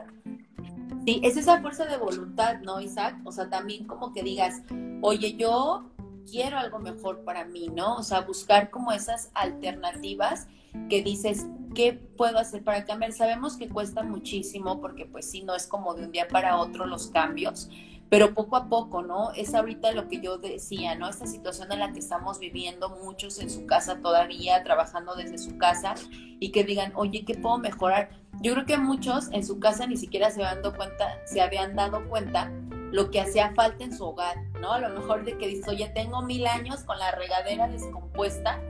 Sí, 1.06 1.20
es 1.22 1.36
esa 1.36 1.60
fuerza 1.60 1.84
de 1.84 1.98
voluntad, 1.98 2.60
¿no, 2.60 2.80
Isaac? 2.80 3.16
O 3.24 3.32
sea, 3.32 3.50
también 3.50 3.86
como 3.86 4.12
que 4.12 4.22
digas, 4.22 4.62
oye, 5.02 5.36
yo 5.36 5.90
quiero 6.30 6.56
algo 6.58 6.78
mejor 6.78 7.24
para 7.24 7.44
mí, 7.44 7.68
¿no? 7.68 7.96
O 7.96 8.02
sea, 8.02 8.22
buscar 8.22 8.70
como 8.70 8.90
esas 8.90 9.30
alternativas 9.34 10.48
que 10.88 11.02
dices, 11.02 11.46
¿qué 11.74 11.92
puedo 11.92 12.38
hacer 12.38 12.64
para 12.64 12.86
cambiar? 12.86 13.12
Sabemos 13.12 13.56
que 13.56 13.68
cuesta 13.68 14.02
muchísimo 14.02 14.80
porque 14.80 15.04
pues 15.04 15.30
sí, 15.30 15.42
no 15.42 15.54
es 15.54 15.66
como 15.66 15.94
de 15.94 16.06
un 16.06 16.12
día 16.12 16.26
para 16.26 16.56
otro 16.56 16.86
los 16.86 17.08
cambios, 17.08 17.68
pero 18.14 18.32
poco 18.32 18.54
a 18.54 18.68
poco, 18.68 19.02
¿no? 19.02 19.32
Es 19.32 19.56
ahorita 19.56 19.90
lo 19.90 20.06
que 20.06 20.20
yo 20.20 20.38
decía, 20.38 20.94
¿no? 20.94 21.08
Esta 21.08 21.26
situación 21.26 21.72
en 21.72 21.80
la 21.80 21.92
que 21.92 21.98
estamos 21.98 22.38
viviendo 22.38 22.88
muchos 22.88 23.40
en 23.40 23.50
su 23.50 23.66
casa 23.66 23.98
todavía, 24.00 24.62
trabajando 24.62 25.16
desde 25.16 25.36
su 25.36 25.58
casa 25.58 25.96
y 26.38 26.52
que 26.52 26.62
digan, 26.62 26.92
oye, 26.94 27.24
¿qué 27.24 27.34
puedo 27.34 27.58
mejorar? 27.58 28.10
Yo 28.40 28.52
creo 28.52 28.66
que 28.66 28.78
muchos 28.78 29.32
en 29.32 29.44
su 29.44 29.58
casa 29.58 29.88
ni 29.88 29.96
siquiera 29.96 30.30
se 30.30 30.44
habían 30.44 30.62
dado 30.62 30.76
cuenta, 30.76 31.08
se 31.24 31.40
habían 31.40 31.74
dado 31.74 32.08
cuenta 32.08 32.52
lo 32.92 33.10
que 33.10 33.20
hacía 33.20 33.52
falta 33.52 33.82
en 33.82 33.92
su 33.92 34.04
hogar, 34.04 34.36
¿no? 34.60 34.74
A 34.74 34.78
lo 34.78 34.90
mejor 34.90 35.24
de 35.24 35.36
que 35.36 35.48
dices, 35.48 35.66
oye, 35.66 35.88
tengo 35.88 36.22
mil 36.22 36.46
años 36.46 36.84
con 36.84 36.96
la 37.00 37.10
regadera 37.10 37.66
descompuesta 37.66 38.60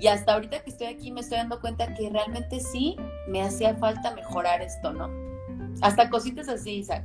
y 0.00 0.08
hasta 0.08 0.34
ahorita 0.34 0.64
que 0.64 0.70
estoy 0.70 0.88
aquí 0.88 1.12
me 1.12 1.20
estoy 1.20 1.38
dando 1.38 1.60
cuenta 1.60 1.94
que 1.94 2.10
realmente 2.10 2.58
sí 2.58 2.96
me 3.28 3.40
hacía 3.40 3.76
falta 3.76 4.10
mejorar 4.16 4.62
esto, 4.62 4.92
¿no? 4.92 5.08
Hasta 5.80 6.10
cositas 6.10 6.48
así, 6.48 6.78
Isaac. 6.78 7.04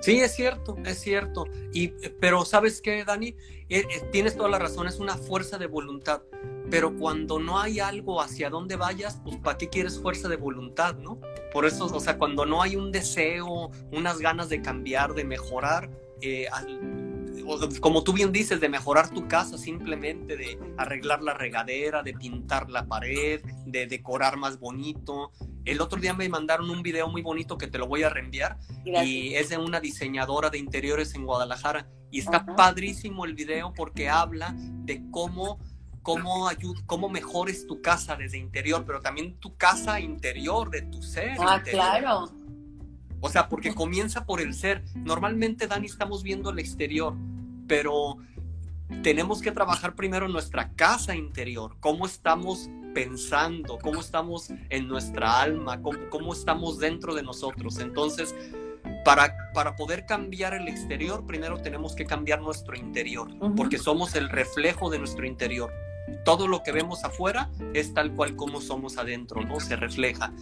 Sí, 0.00 0.20
es 0.20 0.34
cierto, 0.34 0.76
es 0.84 1.00
cierto. 1.00 1.46
Y, 1.72 1.88
pero 2.20 2.44
sabes 2.44 2.80
qué, 2.80 3.04
Dani, 3.04 3.28
eh, 3.28 3.36
eh, 3.68 4.08
tienes 4.12 4.36
toda 4.36 4.48
la 4.48 4.58
razón, 4.58 4.86
es 4.86 4.98
una 4.98 5.16
fuerza 5.16 5.58
de 5.58 5.66
voluntad. 5.66 6.22
Pero 6.70 6.96
cuando 6.96 7.38
no 7.38 7.58
hay 7.58 7.80
algo 7.80 8.20
hacia 8.20 8.50
dónde 8.50 8.76
vayas, 8.76 9.20
pues 9.24 9.36
¿para 9.36 9.56
qué 9.56 9.68
quieres 9.68 10.00
fuerza 10.00 10.28
de 10.28 10.36
voluntad, 10.36 10.96
no? 10.96 11.18
Por 11.52 11.64
eso, 11.64 11.86
o 11.86 12.00
sea, 12.00 12.18
cuando 12.18 12.44
no 12.44 12.62
hay 12.62 12.76
un 12.76 12.92
deseo, 12.92 13.70
unas 13.90 14.18
ganas 14.18 14.48
de 14.50 14.60
cambiar, 14.60 15.14
de 15.14 15.24
mejorar, 15.24 15.90
eh, 16.20 16.46
como 17.80 18.04
tú 18.04 18.12
bien 18.12 18.32
dices, 18.32 18.60
de 18.60 18.68
mejorar 18.68 19.10
tu 19.10 19.26
casa 19.28 19.56
simplemente, 19.56 20.36
de 20.36 20.58
arreglar 20.76 21.22
la 21.22 21.34
regadera, 21.34 22.02
de 22.02 22.12
pintar 22.12 22.68
la 22.70 22.86
pared, 22.86 23.40
de 23.64 23.86
decorar 23.86 24.36
más 24.36 24.58
bonito. 24.58 25.32
El 25.68 25.82
otro 25.82 26.00
día 26.00 26.14
me 26.14 26.26
mandaron 26.30 26.70
un 26.70 26.82
video 26.82 27.08
muy 27.08 27.20
bonito 27.20 27.58
que 27.58 27.66
te 27.66 27.76
lo 27.76 27.86
voy 27.86 28.02
a 28.02 28.08
reenviar 28.08 28.58
y 28.86 29.34
es 29.34 29.50
de 29.50 29.58
una 29.58 29.80
diseñadora 29.80 30.48
de 30.48 30.56
interiores 30.56 31.14
en 31.14 31.26
Guadalajara 31.26 31.86
y 32.10 32.20
está 32.20 32.46
padrísimo 32.56 33.26
el 33.26 33.34
video 33.34 33.74
porque 33.74 34.08
habla 34.08 34.54
de 34.56 35.02
cómo 35.10 35.58
cómo, 36.00 36.48
cómo 36.86 37.10
mejores 37.10 37.66
tu 37.66 37.82
casa 37.82 38.16
desde 38.16 38.38
interior, 38.38 38.84
pero 38.86 39.02
también 39.02 39.38
tu 39.40 39.58
casa 39.58 40.00
interior, 40.00 40.70
de 40.70 40.82
tu 40.82 41.02
ser. 41.02 41.36
Ah, 41.38 41.62
claro. 41.62 42.32
O 43.20 43.28
sea, 43.28 43.50
porque 43.50 43.74
comienza 43.74 44.24
por 44.24 44.40
el 44.40 44.54
ser. 44.54 44.82
Normalmente, 44.94 45.66
Dani, 45.66 45.86
estamos 45.86 46.22
viendo 46.22 46.48
el 46.48 46.60
exterior, 46.60 47.14
pero 47.66 48.16
tenemos 49.02 49.42
que 49.42 49.52
trabajar 49.52 49.94
primero 49.94 50.26
en 50.26 50.32
nuestra 50.32 50.72
casa 50.74 51.14
interior, 51.14 51.76
cómo 51.80 52.06
estamos 52.06 52.70
pensando, 52.94 53.78
cómo 53.78 54.00
estamos 54.00 54.50
en 54.70 54.88
nuestra 54.88 55.40
alma, 55.40 55.80
cómo, 55.82 56.32
estamos 56.32 56.78
dentro 56.78 57.14
de 57.14 57.22
nosotros. 57.22 57.78
Entonces, 57.78 58.34
para, 59.04 59.52
para, 59.52 59.76
poder 59.76 60.06
cambiar 60.06 60.54
el 60.54 60.68
exterior, 60.68 61.26
primero 61.26 61.58
tenemos 61.58 61.94
que 61.94 62.06
cambiar 62.06 62.40
nuestro 62.40 62.76
interior, 62.76 63.28
porque 63.56 63.78
somos 63.78 64.14
el 64.14 64.28
reflejo 64.28 64.90
de 64.90 64.98
nuestro 64.98 65.26
interior. 65.26 65.72
Todo 66.24 66.48
lo 66.48 66.62
que 66.62 66.72
vemos 66.72 67.04
afuera 67.04 67.50
es 67.74 67.94
tal 67.94 68.14
cual 68.14 68.36
como 68.36 68.60
somos 68.60 68.98
adentro, 68.98 69.42
¿no? 69.42 69.60
Se 69.60 69.76
refleja. 69.76 70.32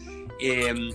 Em, 0.41 0.91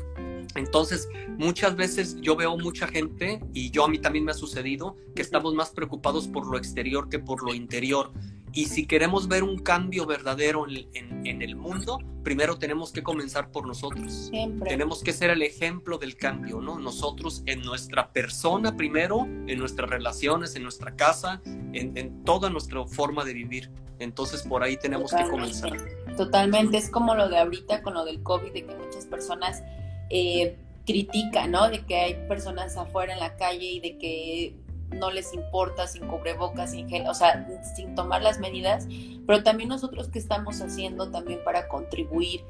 entonces, 0.55 1.07
muchas 1.37 1.75
veces 1.75 2.17
yo 2.21 2.35
veo 2.35 2.57
mucha 2.57 2.87
gente, 2.87 3.41
y 3.53 3.71
yo 3.71 3.85
a 3.85 3.87
mí 3.87 3.99
también 3.99 4.25
me 4.25 4.31
ha 4.31 4.35
sucedido, 4.35 4.97
que 5.15 5.21
estamos 5.21 5.53
más 5.53 5.69
preocupados 5.69 6.27
por 6.27 6.45
lo 6.45 6.57
exterior 6.57 7.09
que 7.09 7.19
por 7.19 7.43
lo 7.43 7.53
interior. 7.53 8.11
Y 8.53 8.65
si 8.65 8.85
queremos 8.85 9.27
ver 9.27 9.43
un 9.43 9.59
cambio 9.59 10.05
verdadero 10.05 10.65
en, 10.67 11.41
el 11.41 11.55
mundo, 11.55 11.99
primero 12.23 12.57
tenemos 12.57 12.91
que 12.91 13.01
comenzar 13.01 13.49
por 13.49 13.65
nosotros. 13.65 14.29
Tenemos 14.67 15.03
que 15.03 15.13
ser 15.13 15.29
el 15.29 15.41
ejemplo 15.41 15.97
del 15.97 16.17
cambio, 16.17 16.59
¿no? 16.59 16.77
Nosotros 16.77 17.43
en 17.45 17.61
nuestra 17.61 18.11
persona 18.11 18.75
primero, 18.75 19.25
en 19.47 19.57
nuestras 19.57 19.89
relaciones, 19.89 20.55
en 20.55 20.63
nuestra 20.63 20.95
casa, 20.95 21.41
en, 21.45 22.23
toda 22.25 22.49
nuestra 22.49 22.85
forma 22.85 23.23
de 23.23 23.33
vivir. 23.33 23.71
Entonces 23.99 24.41
por 24.43 24.63
ahí 24.63 24.77
tenemos 24.77 25.11
que 25.11 25.23
comenzar. 25.29 25.71
Totalmente, 26.17 26.77
es 26.77 26.89
como 26.89 27.15
lo 27.15 27.29
de 27.29 27.37
ahorita 27.37 27.81
con 27.81 27.93
lo 27.93 28.03
del 28.03 28.21
COVID, 28.21 28.51
de 28.51 28.65
que 28.65 28.75
muchas 28.75 29.05
personas 29.05 29.63
eh, 30.09 30.57
critica, 30.85 31.47
¿no? 31.47 31.69
De 31.69 31.85
que 31.85 31.95
hay 31.95 32.27
personas 32.27 32.75
afuera 32.75 33.13
en 33.13 33.19
la 33.19 33.35
calle 33.37 33.65
y 33.65 33.79
de 33.79 33.97
que 33.97 34.55
no 34.95 35.11
les 35.11 35.33
importa 35.33 35.87
sin 35.87 36.07
cubrebocas, 36.07 36.71
sin 36.71 36.89
gel, 36.89 37.07
o 37.07 37.13
sea, 37.13 37.47
sin 37.75 37.95
tomar 37.95 38.21
las 38.21 38.39
medidas, 38.39 38.87
pero 39.25 39.43
también 39.43 39.69
nosotros 39.69 40.09
qué 40.09 40.19
estamos 40.19 40.61
haciendo 40.61 41.09
también 41.09 41.43
para 41.43 41.67
contribuir 41.67 42.41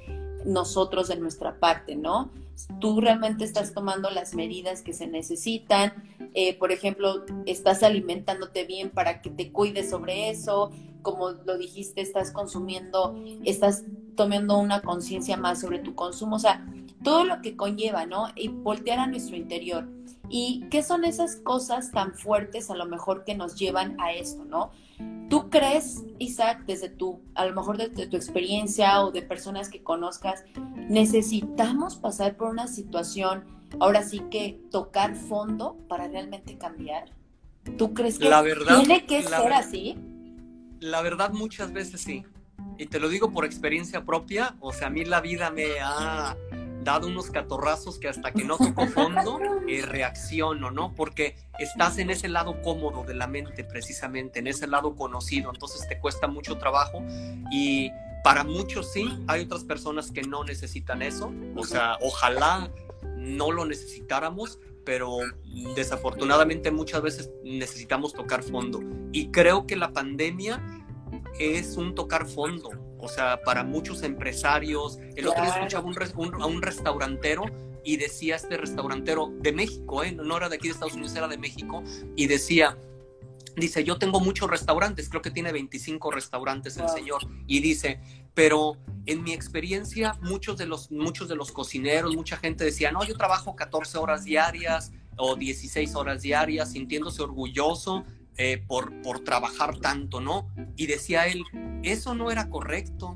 nosotros 0.46 1.08
de 1.08 1.18
nuestra 1.18 1.60
parte, 1.60 1.96
¿no? 1.96 2.32
Tú 2.80 3.00
realmente 3.02 3.44
estás 3.44 3.74
tomando 3.74 4.10
las 4.10 4.34
medidas 4.34 4.82
que 4.82 4.94
se 4.94 5.08
necesitan, 5.08 5.94
eh, 6.34 6.58
por 6.58 6.72
ejemplo, 6.72 7.26
estás 7.46 7.84
alimentándote 7.84 8.66
bien 8.66 8.90
para 8.90 9.22
que 9.22 9.30
te 9.30 9.52
cuides 9.52 9.90
sobre 9.90 10.30
eso, 10.30 10.72
como 11.02 11.32
lo 11.32 11.58
dijiste, 11.58 12.02
estás 12.02 12.32
consumiendo, 12.32 13.16
estás 13.44 13.84
tomando 14.16 14.58
una 14.58 14.82
conciencia 14.82 15.38
más 15.38 15.62
sobre 15.62 15.80
tu 15.80 15.96
consumo, 15.96 16.36
o 16.36 16.40
sea, 16.40 16.66
todo 17.04 17.24
lo 17.24 17.42
que 17.42 17.56
conlleva, 17.56 18.06
¿no? 18.06 18.28
Y 18.36 18.50
voltear 18.50 19.00
a 19.00 19.08
nuestro 19.08 19.36
interior. 19.36 19.88
¿Y 20.34 20.66
qué 20.70 20.82
son 20.82 21.04
esas 21.04 21.36
cosas 21.36 21.92
tan 21.92 22.14
fuertes 22.14 22.72
a 22.72 22.76
lo 22.76 22.86
mejor 22.86 23.26
que 23.26 23.36
nos 23.36 23.56
llevan 23.56 24.00
a 24.00 24.14
esto, 24.14 24.46
¿no? 24.46 24.72
¿Tú 25.30 25.50
crees, 25.50 26.06
Isaac, 26.20 26.64
desde 26.66 26.88
tu, 26.88 27.20
a 27.36 27.46
lo 27.46 27.54
mejor 27.54 27.78
desde 27.78 28.08
tu 28.08 28.16
experiencia 28.16 29.02
o 29.02 29.12
de 29.12 29.24
personas 29.24 29.68
que 29.68 29.84
conozcas, 29.84 30.46
necesitamos 30.88 31.98
pasar 31.98 32.38
por 32.38 32.48
una 32.50 32.68
situación, 32.68 33.44
ahora 33.82 34.04
sí 34.04 34.22
que 34.32 34.62
tocar 34.72 35.16
fondo 35.16 35.78
para 35.90 36.08
realmente 36.08 36.58
cambiar? 36.58 37.12
¿Tú 37.78 37.94
crees 37.94 38.18
que 38.18 38.30
la 38.30 38.42
verdad, 38.42 38.80
tiene 38.80 39.06
que 39.06 39.24
ser 39.24 39.52
así? 39.52 39.98
La 40.80 41.02
verdad, 41.02 41.34
muchas 41.34 41.74
veces 41.74 42.00
sí. 42.00 42.24
Y 42.78 42.86
te 42.86 43.02
lo 43.02 43.10
digo 43.10 43.32
por 43.32 43.44
experiencia 43.44 44.06
propia, 44.06 44.56
o 44.62 44.72
sea, 44.72 44.88
a 44.88 44.90
mí 44.90 45.04
la 45.04 45.20
vida 45.20 45.52
me 45.52 45.66
ha 45.84 46.38
dado 46.84 47.08
unos 47.08 47.30
catorrazos 47.30 48.00
que 48.00 48.08
hasta 48.08 48.32
que 48.32 48.44
no 48.44 48.58
toco 48.58 48.88
fondo 48.88 49.40
eh, 49.68 49.84
reacciono, 49.84 50.72
¿no? 50.72 50.94
Porque 50.94 51.36
estás 51.60 51.98
en 51.98 52.10
ese 52.10 52.28
lado 52.28 52.62
cómodo 52.62 53.04
de 53.04 53.14
la 53.14 53.28
mente, 53.28 53.64
precisamente, 53.64 54.40
en 54.40 54.48
ese 54.48 54.68
lado 54.68 54.96
conocido, 54.96 55.52
entonces 55.54 55.88
te 55.88 56.00
cuesta 56.00 56.28
mucho 56.28 56.58
trabajo 56.58 57.04
y 57.52 57.92
para 58.24 58.44
muchos 58.44 58.92
sí, 58.92 59.20
hay 59.28 59.44
otras 59.44 59.64
personas 59.64 60.12
que 60.12 60.22
no 60.22 60.44
necesitan 60.44 61.02
eso, 61.02 61.34
o 61.56 61.64
sea, 61.64 61.98
ojalá 62.02 62.72
no 63.18 63.52
lo 63.52 63.66
necesitáramos, 63.66 64.60
pero 64.84 65.18
desafortunadamente 65.76 66.72
muchas 66.72 67.02
veces 67.02 67.32
necesitamos 67.44 68.14
tocar 68.14 68.44
fondo. 68.44 68.80
Y 69.12 69.30
creo 69.30 69.68
que 69.68 69.76
la 69.76 69.94
pandemia 69.94 70.81
es 71.40 71.78
un 71.78 71.96
tocar 71.96 72.28
fondo, 72.28 72.70
o 72.98 73.08
sea, 73.08 73.42
para 73.44 73.64
muchos 73.64 74.04
empresarios. 74.04 75.00
El 75.16 75.28
otro 75.28 75.42
día 75.42 75.54
escuchaba 75.54 75.86
un, 75.86 76.42
a 76.42 76.46
un 76.46 76.62
restaurantero 76.62 77.46
y 77.84 77.98
decía 77.98 78.36
este 78.36 78.58
restaurantero 78.58 79.32
de 79.40 79.52
México, 79.52 80.04
¿eh? 80.04 80.12
no 80.12 80.38
era 80.38 80.50
de 80.50 80.56
aquí 80.56 80.68
de 80.68 80.74
Estados 80.74 80.94
Unidos, 80.94 81.16
era 81.16 81.28
de 81.28 81.38
México, 81.38 81.84
y 82.16 82.28
decía, 82.28 82.78
dice, 83.56 83.84
yo 83.84 83.98
tengo 83.98 84.20
muchos 84.20 84.50
restaurantes, 84.50 85.10
creo 85.10 85.22
que 85.22 85.32
tiene 85.32 85.52
25 85.52 86.12
restaurantes 86.12 86.78
el 86.78 86.90
señor, 86.90 87.22
y 87.48 87.60
dice, 87.60 88.00
pero 88.34 88.78
en 89.06 89.24
mi 89.24 89.34
experiencia, 89.34 90.18
muchos 90.22 90.58
de, 90.58 90.68
los, 90.68 90.92
muchos 90.92 91.28
de 91.28 91.36
los 91.36 91.52
cocineros, 91.52 92.16
mucha 92.16 92.38
gente 92.38 92.64
decía, 92.64 92.92
no, 92.92 93.04
yo 93.04 93.16
trabajo 93.18 93.56
14 93.56 93.98
horas 93.98 94.24
diarias 94.24 94.92
o 95.18 95.36
16 95.36 95.96
horas 95.96 96.22
diarias, 96.22 96.72
sintiéndose 96.72 97.22
orgulloso 97.22 98.06
eh, 98.44 98.58
por, 98.58 99.04
por 99.04 99.20
trabajar 99.20 99.78
tanto, 99.78 100.20
¿no? 100.20 100.48
Y 100.76 100.88
decía 100.88 101.28
él, 101.28 101.44
eso 101.84 102.16
no 102.16 102.32
era 102.32 102.50
correcto, 102.50 103.16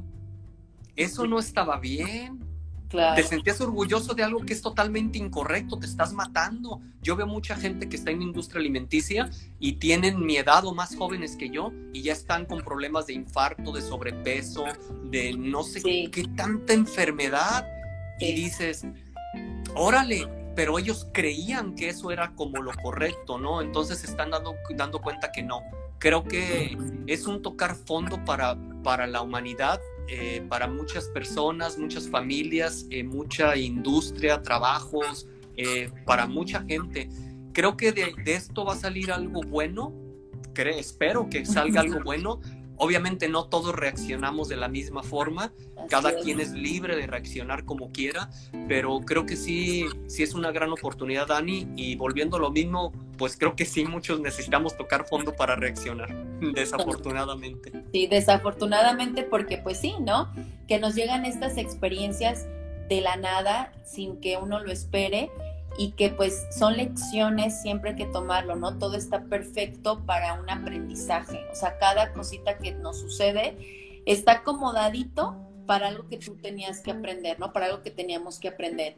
eso 0.95 1.25
no 1.25 1.39
estaba 1.39 1.79
bien. 1.79 2.45
Te 2.89 3.23
sentías 3.23 3.59
orgulloso 3.59 4.13
de 4.13 4.21
algo 4.21 4.41
que 4.41 4.53
es 4.53 4.61
totalmente 4.61 5.17
incorrecto, 5.17 5.79
te 5.79 5.87
estás 5.87 6.13
matando. 6.13 6.79
Yo 7.01 7.15
veo 7.15 7.25
mucha 7.25 7.55
gente 7.55 7.89
que 7.89 7.95
está 7.95 8.11
en 8.11 8.21
industria 8.21 8.59
alimenticia 8.59 9.31
y 9.59 9.73
tienen 9.73 10.23
mi 10.23 10.37
edad 10.37 10.63
o 10.63 10.75
más 10.75 10.95
jóvenes 10.95 11.35
que 11.35 11.49
yo 11.49 11.71
y 11.91 12.03
ya 12.03 12.13
están 12.13 12.45
con 12.45 12.63
problemas 12.63 13.07
de 13.07 13.13
infarto, 13.13 13.71
de 13.71 13.81
sobrepeso, 13.81 14.65
de 15.05 15.33
no 15.35 15.63
sé 15.63 15.81
qué 15.81 16.29
tanta 16.35 16.73
enfermedad. 16.73 17.65
Y 18.19 18.31
dices, 18.33 18.85
órale, 19.73 20.44
pero 20.55 20.79
ellos 20.79 21.07
creían 21.13 21.75
que 21.75 21.89
eso 21.89 22.11
era 22.11 22.33
como 22.33 22.61
lo 22.61 22.71
correcto, 22.73 23.37
¿no? 23.37 23.61
Entonces 23.61 23.99
se 23.99 24.07
están 24.07 24.31
dando, 24.31 24.55
dando 24.75 25.01
cuenta 25.01 25.31
que 25.31 25.43
no. 25.43 25.61
Creo 25.99 26.23
que 26.23 26.77
es 27.07 27.27
un 27.27 27.41
tocar 27.41 27.75
fondo 27.75 28.23
para, 28.23 28.57
para 28.83 29.07
la 29.07 29.21
humanidad, 29.21 29.79
eh, 30.07 30.45
para 30.47 30.67
muchas 30.67 31.05
personas, 31.09 31.77
muchas 31.77 32.07
familias, 32.07 32.85
eh, 32.89 33.03
mucha 33.03 33.57
industria, 33.57 34.41
trabajos, 34.41 35.27
eh, 35.57 35.89
para 36.05 36.27
mucha 36.27 36.63
gente. 36.63 37.09
Creo 37.53 37.75
que 37.75 37.91
de, 37.91 38.13
de, 38.23 38.33
esto 38.33 38.65
va 38.65 38.73
a 38.73 38.77
salir 38.77 39.11
algo 39.11 39.41
bueno, 39.41 39.93
creo, 40.53 40.77
espero 40.77 41.29
que 41.29 41.45
salga 41.45 41.81
algo 41.81 41.99
bueno, 42.03 42.39
Obviamente 42.77 43.29
no 43.29 43.47
todos 43.47 43.75
reaccionamos 43.75 44.49
de 44.49 44.57
la 44.57 44.67
misma 44.67 45.03
forma, 45.03 45.53
cada 45.89 46.15
quien 46.15 46.39
es 46.39 46.51
libre 46.51 46.95
de 46.95 47.07
reaccionar 47.07 47.65
como 47.65 47.91
quiera, 47.91 48.29
pero 48.67 48.99
creo 49.01 49.25
que 49.25 49.35
sí, 49.35 49.85
sí 50.07 50.23
es 50.23 50.33
una 50.33 50.51
gran 50.51 50.71
oportunidad, 50.71 51.27
Dani, 51.27 51.67
y 51.75 51.95
volviendo 51.95 52.37
a 52.37 52.39
lo 52.39 52.51
mismo, 52.51 52.91
pues 53.17 53.37
creo 53.37 53.55
que 53.55 53.65
sí 53.65 53.85
muchos 53.85 54.19
necesitamos 54.19 54.75
tocar 54.75 55.05
fondo 55.07 55.35
para 55.35 55.55
reaccionar, 55.55 56.13
desafortunadamente. 56.53 57.71
Sí, 57.91 58.07
desafortunadamente 58.07 59.23
porque 59.23 59.57
pues 59.57 59.79
sí, 59.79 59.95
¿no? 60.01 60.33
Que 60.67 60.79
nos 60.79 60.95
llegan 60.95 61.25
estas 61.25 61.57
experiencias 61.57 62.47
de 62.89 63.01
la 63.01 63.15
nada 63.15 63.71
sin 63.83 64.19
que 64.19 64.37
uno 64.37 64.59
lo 64.59 64.71
espere 64.71 65.31
y 65.77 65.91
que 65.91 66.09
pues 66.09 66.45
son 66.57 66.77
lecciones 66.77 67.61
siempre 67.61 67.95
que 67.95 68.05
tomarlo, 68.05 68.55
¿no? 68.55 68.77
Todo 68.77 68.95
está 68.95 69.25
perfecto 69.25 70.05
para 70.05 70.39
un 70.39 70.49
aprendizaje, 70.49 71.45
o 71.51 71.55
sea, 71.55 71.77
cada 71.77 72.13
cosita 72.13 72.57
que 72.57 72.73
nos 72.73 72.99
sucede 72.99 74.01
está 74.05 74.33
acomodadito 74.33 75.35
para 75.65 75.87
algo 75.87 76.07
que 76.07 76.17
tú 76.17 76.35
tenías 76.35 76.81
que 76.81 76.91
aprender, 76.91 77.39
¿no? 77.39 77.51
Para 77.51 77.67
algo 77.67 77.81
que 77.81 77.91
teníamos 77.91 78.39
que 78.39 78.49
aprender. 78.49 78.97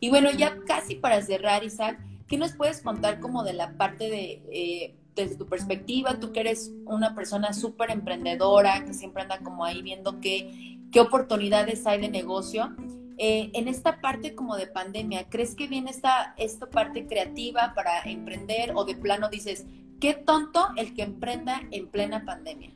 Y 0.00 0.10
bueno, 0.10 0.30
ya 0.30 0.58
casi 0.66 0.94
para 0.94 1.22
cerrar, 1.22 1.64
Isaac, 1.64 1.98
¿qué 2.26 2.36
nos 2.36 2.52
puedes 2.52 2.82
contar 2.82 3.20
como 3.20 3.42
de 3.44 3.52
la 3.52 3.76
parte 3.76 4.10
de, 4.10 4.42
eh, 4.52 4.94
desde 5.14 5.36
tu 5.36 5.46
perspectiva, 5.46 6.18
tú 6.20 6.32
que 6.32 6.40
eres 6.40 6.72
una 6.84 7.14
persona 7.14 7.52
súper 7.52 7.90
emprendedora, 7.90 8.84
que 8.84 8.94
siempre 8.94 9.22
anda 9.22 9.38
como 9.38 9.64
ahí 9.64 9.82
viendo 9.82 10.20
qué, 10.20 10.78
qué 10.92 11.00
oportunidades 11.00 11.86
hay 11.86 12.00
de 12.00 12.08
negocio? 12.08 12.76
Eh, 13.18 13.50
en 13.54 13.66
esta 13.66 14.00
parte 14.00 14.34
como 14.34 14.56
de 14.56 14.68
pandemia, 14.68 15.28
¿crees 15.28 15.54
que 15.54 15.66
viene 15.66 15.90
esta, 15.90 16.34
esta 16.36 16.70
parte 16.70 17.06
creativa 17.06 17.72
para 17.74 18.02
emprender 18.02 18.72
o 18.76 18.84
de 18.84 18.94
plano 18.94 19.28
dices, 19.28 19.66
qué 20.00 20.14
tonto 20.14 20.68
el 20.76 20.94
que 20.94 21.02
emprenda 21.02 21.62
en 21.72 21.88
plena 21.88 22.24
pandemia? 22.24 22.72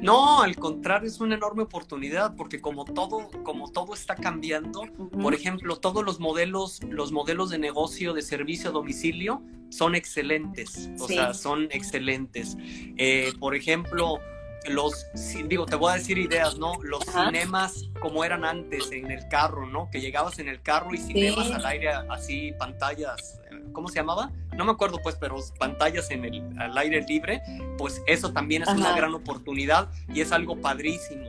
No, 0.00 0.42
al 0.42 0.56
contrario, 0.56 1.08
es 1.08 1.20
una 1.20 1.34
enorme 1.34 1.62
oportunidad 1.62 2.34
porque 2.36 2.60
como 2.60 2.84
todo, 2.84 3.28
como 3.44 3.70
todo 3.70 3.94
está 3.94 4.14
cambiando, 4.14 4.82
por 5.20 5.34
ejemplo, 5.34 5.76
todos 5.76 6.04
los 6.04 6.20
modelos, 6.20 6.80
los 6.88 7.12
modelos 7.12 7.50
de 7.50 7.58
negocio 7.58 8.14
de 8.14 8.22
servicio 8.22 8.70
a 8.70 8.72
domicilio 8.72 9.42
son 9.68 9.94
excelentes, 9.94 10.90
o 10.98 11.06
sea, 11.06 11.34
son 11.34 11.68
excelentes. 11.70 12.56
Eh, 12.96 13.32
por 13.38 13.54
ejemplo, 13.54 14.18
los, 14.66 15.06
digo, 15.46 15.66
te 15.66 15.76
voy 15.76 15.92
a 15.92 15.94
decir 15.96 16.18
ideas, 16.18 16.58
¿no? 16.58 16.74
Los 16.82 17.04
cinemas 17.04 17.88
como 18.00 18.24
eran 18.24 18.44
antes 18.44 18.90
en 18.92 19.10
el 19.10 19.26
carro, 19.28 19.66
¿no? 19.66 19.88
Que 19.90 20.00
llegabas 20.00 20.38
en 20.38 20.48
el 20.48 20.60
carro 20.62 20.94
y 20.94 20.98
cinemas 20.98 21.50
al 21.50 21.64
aire, 21.66 21.90
así, 22.10 22.52
pantallas, 22.58 23.40
eh, 23.50 23.62
¿cómo 23.72 23.88
se 23.88 23.96
llamaba? 23.96 24.30
No 24.56 24.64
me 24.64 24.72
acuerdo, 24.72 24.98
pues, 25.02 25.16
pero 25.16 25.36
pantallas 25.58 26.10
en 26.10 26.24
el, 26.24 26.58
al 26.58 26.76
aire 26.76 27.02
libre, 27.02 27.42
pues 27.76 28.02
eso 28.06 28.32
también 28.32 28.62
es 28.62 28.68
una 28.68 28.94
gran 28.94 29.14
oportunidad 29.14 29.90
y 30.08 30.20
es 30.20 30.32
algo 30.32 30.60
padrísimo. 30.60 31.28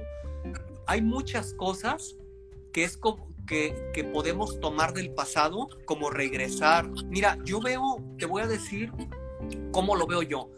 Hay 0.87 1.01
muchas 1.01 1.53
cosas 1.53 2.15
que 2.73 2.83
es 2.83 2.97
como, 2.97 3.27
que, 3.45 3.91
que, 3.93 4.03
podemos 4.03 4.59
tomar 4.59 4.93
del 4.93 5.11
pasado 5.11 5.69
como 5.85 6.09
regresar. 6.09 6.89
Mira, 7.05 7.37
yo 7.45 7.61
veo, 7.61 8.03
te 8.17 8.25
voy 8.25 8.41
a 8.41 8.47
decir 8.47 8.91
cómo 9.71 9.95
lo 9.95 10.07
veo 10.07 10.23
yo 10.23 10.49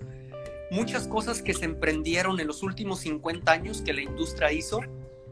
muchas 0.72 1.08
cosas 1.08 1.42
que 1.42 1.54
se 1.54 1.66
emprendieron 1.66 2.40
en 2.40 2.48
los 2.48 2.64
últimos 2.64 3.02
50 3.02 3.52
años 3.52 3.82
que 3.82 3.94
la 3.94 4.02
industria 4.02 4.52
hizo 4.52 4.80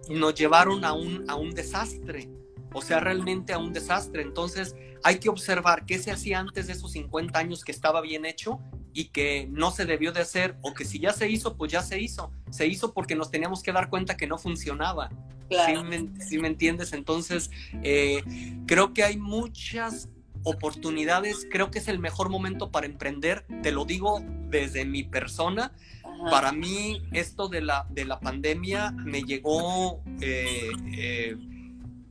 nos 0.10 0.36
llevaron 0.36 0.84
a 0.86 0.94
un, 0.94 1.30
a 1.30 1.36
un 1.36 1.52
desastre, 1.52 2.30
o 2.74 2.82
sea, 2.82 3.00
realmente 3.00 3.54
a 3.54 3.58
un 3.58 3.72
desastre. 3.72 4.22
Entonces 4.22 4.76
hay 5.04 5.20
que 5.20 5.30
observar 5.30 5.86
qué 5.86 5.98
se 5.98 6.12
hacía 6.12 6.40
antes 6.40 6.68
de 6.68 6.74
esos 6.74 6.92
50 6.92 7.40
años 7.40 7.64
que 7.64 7.72
estaba 7.72 8.02
bien 8.02 8.26
hecho 8.26 8.60
y 8.94 9.06
que 9.06 9.48
no 9.52 9.72
se 9.72 9.86
debió 9.86 10.12
de 10.12 10.22
hacer, 10.22 10.58
o 10.62 10.74
que 10.74 10.84
si 10.84 11.00
ya 11.00 11.14
se 11.14 11.30
hizo, 11.30 11.56
pues 11.56 11.72
ya 11.72 11.82
se 11.82 12.02
hizo. 12.02 12.32
Se 12.50 12.68
hizo 12.68 12.94
porque 12.94 13.16
nos 13.16 13.32
teníamos 13.32 13.64
que 13.64 13.72
dar 13.72 13.90
cuenta 13.90 14.18
que 14.18 14.28
no 14.28 14.38
funcionaba. 14.38 15.10
¿Sí, 16.28 16.38
me, 16.38 16.48
entiendes? 16.48 16.94
Entonces, 16.94 17.50
eh, 17.82 18.22
creo 18.68 18.94
que 18.94 19.04
hay 19.04 19.18
muchas 19.18 20.10
oportunidades, 20.44 21.48
creo 21.50 21.72
que 21.72 21.80
es 21.80 21.88
el 21.88 22.00
mejor 22.00 22.30
momento 22.30 22.72
para 22.72 22.86
emprender, 22.86 23.46
te 23.62 23.72
lo 23.72 23.86
digo 23.86 24.22
desde 24.50 24.86
mi 24.86 25.04
persona. 25.04 25.74
Para 26.30 26.52
mí 26.52 27.02
esto 27.14 27.48
de 27.48 27.62
la, 27.62 27.88
de 27.90 28.06
la 28.06 28.20
pandemia 28.20 28.92
me 28.92 29.24
llegó, 29.24 30.02
eh, 30.22 30.70
eh, 30.98 31.38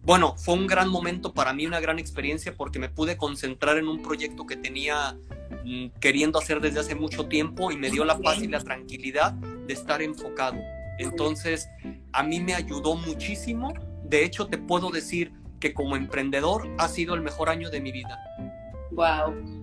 bueno, 0.03 0.35
fue 0.39 0.55
un 0.55 0.67
gran 0.67 0.89
momento 0.89 1.35
para 1.35 1.53
mí, 1.53 1.67
una 1.67 1.81
gran 1.81 1.99
experiencia 1.99 2.55
porque 2.57 2.79
me 2.79 2.89
pude 2.89 3.17
concentrar 3.17 3.77
en 3.77 3.89
un 3.89 4.03
proyecto 4.03 4.47
que 4.47 4.57
tenía 4.57 5.19
mm, 5.65 5.89
queriendo 6.01 6.39
hacer 6.39 6.61
desde 6.61 6.81
hace 6.81 6.95
mucho 6.95 7.27
tiempo 7.27 7.71
y 7.71 7.77
me 7.77 7.91
dio 7.91 8.05
la 8.05 8.19
paz 8.19 8.43
y 8.43 8.49
la 8.49 8.61
tranquilidad 8.61 9.33
de 9.33 9.75
estar 9.75 10.01
enfocado. 10.01 10.59
Entonces, 10.99 11.69
a 12.13 12.23
mí 12.23 12.41
me 12.41 12.55
ayudó 12.55 12.97
muchísimo. 12.97 13.73
De 14.05 14.25
hecho, 14.25 14.47
te 14.47 14.59
puedo 14.59 14.91
decir, 14.91 15.33
que 15.61 15.75
como 15.75 15.97
emprendedor 15.97 16.69
ha 16.79 16.89
sido 16.89 17.15
el 17.15 17.23
mejor 17.23 17.49
año 17.49 17.71
de 17.71 17.81
mi 17.81 17.93
vida. 17.93 18.19
Wow. 18.93 19.59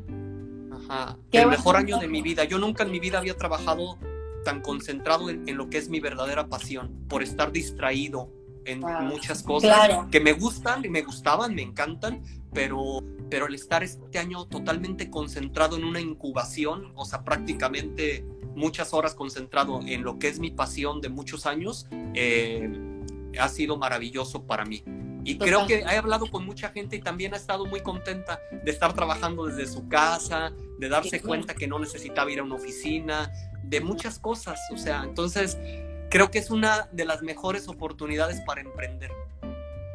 Ajá. 0.71 1.17
el 1.31 1.47
mejor 1.47 1.77
año 1.77 1.97
de 1.97 2.07
mi 2.07 2.21
vida. 2.21 2.43
Yo 2.43 2.59
nunca 2.59 2.83
en 2.83 2.91
mi 2.91 2.99
vida 2.99 3.17
había 3.17 3.35
trabajado 3.35 3.97
tan 4.43 4.61
concentrado 4.61 5.29
en, 5.29 5.57
lo 5.57 5.69
que 5.69 5.77
es 5.77 5.89
mi 5.89 5.99
verdadera 5.99 6.47
pasión, 6.47 7.05
por 7.09 7.23
estar 7.23 7.51
distraído 7.51 8.29
en 8.65 8.79
muchas 8.79 9.43
cosas 9.43 10.07
que 10.11 10.19
me 10.19 10.33
gustan 10.33 10.85
y 10.85 10.89
me 10.89 11.01
gustaban, 11.01 11.53
me 11.53 11.61
encantan, 11.61 12.23
pero, 12.53 13.03
pero 13.29 13.47
el 13.47 13.55
estar 13.55 13.83
este 13.83 14.17
año 14.17 14.45
totalmente 14.45 15.09
concentrado 15.09 15.77
en 15.77 15.83
una 15.83 15.99
incubación, 15.99 16.93
o 16.95 17.05
sea, 17.05 17.23
prácticamente 17.23 18.25
muchas 18.55 18.93
horas 18.93 19.13
concentrado 19.13 19.81
en 19.85 20.03
lo 20.03 20.17
que 20.17 20.29
es 20.29 20.39
mi 20.39 20.51
pasión 20.51 21.01
de 21.01 21.09
muchos 21.09 21.45
años, 21.45 21.87
eh, 22.13 22.71
ha 23.39 23.49
sido 23.49 23.77
maravilloso 23.77 24.45
para 24.45 24.65
mí. 24.65 24.83
Y 25.25 25.39
creo 25.39 25.65
que 25.65 25.79
he 25.79 25.97
hablado 25.97 26.29
con 26.29 26.45
mucha 26.45 26.69
gente 26.69 26.95
y 26.95 27.01
también 27.01 27.33
ha 27.33 27.37
estado 27.37 27.65
muy 27.65 27.81
contenta 27.81 28.39
de 28.51 28.71
estar 28.71 28.93
trabajando 28.93 29.47
desde 29.47 29.65
su 29.65 29.87
casa, 29.89 30.53
de 30.77 30.87
darse 30.87 31.19
cuenta 31.19 31.55
que 31.55 31.67
no 31.67 31.79
necesitaba 31.79 32.31
ir 32.31 32.39
a 32.39 32.43
una 32.43 32.55
oficina, 32.55 33.31
de 33.63 33.81
muchas 33.81 34.19
cosas. 34.19 34.59
O 34.71 34.77
sea, 34.77 35.03
entonces 35.03 35.57
creo 36.11 36.29
que 36.29 36.37
es 36.37 36.51
una 36.51 36.87
de 36.91 37.05
las 37.05 37.23
mejores 37.23 37.67
oportunidades 37.67 38.39
para 38.41 38.61
emprender. 38.61 39.11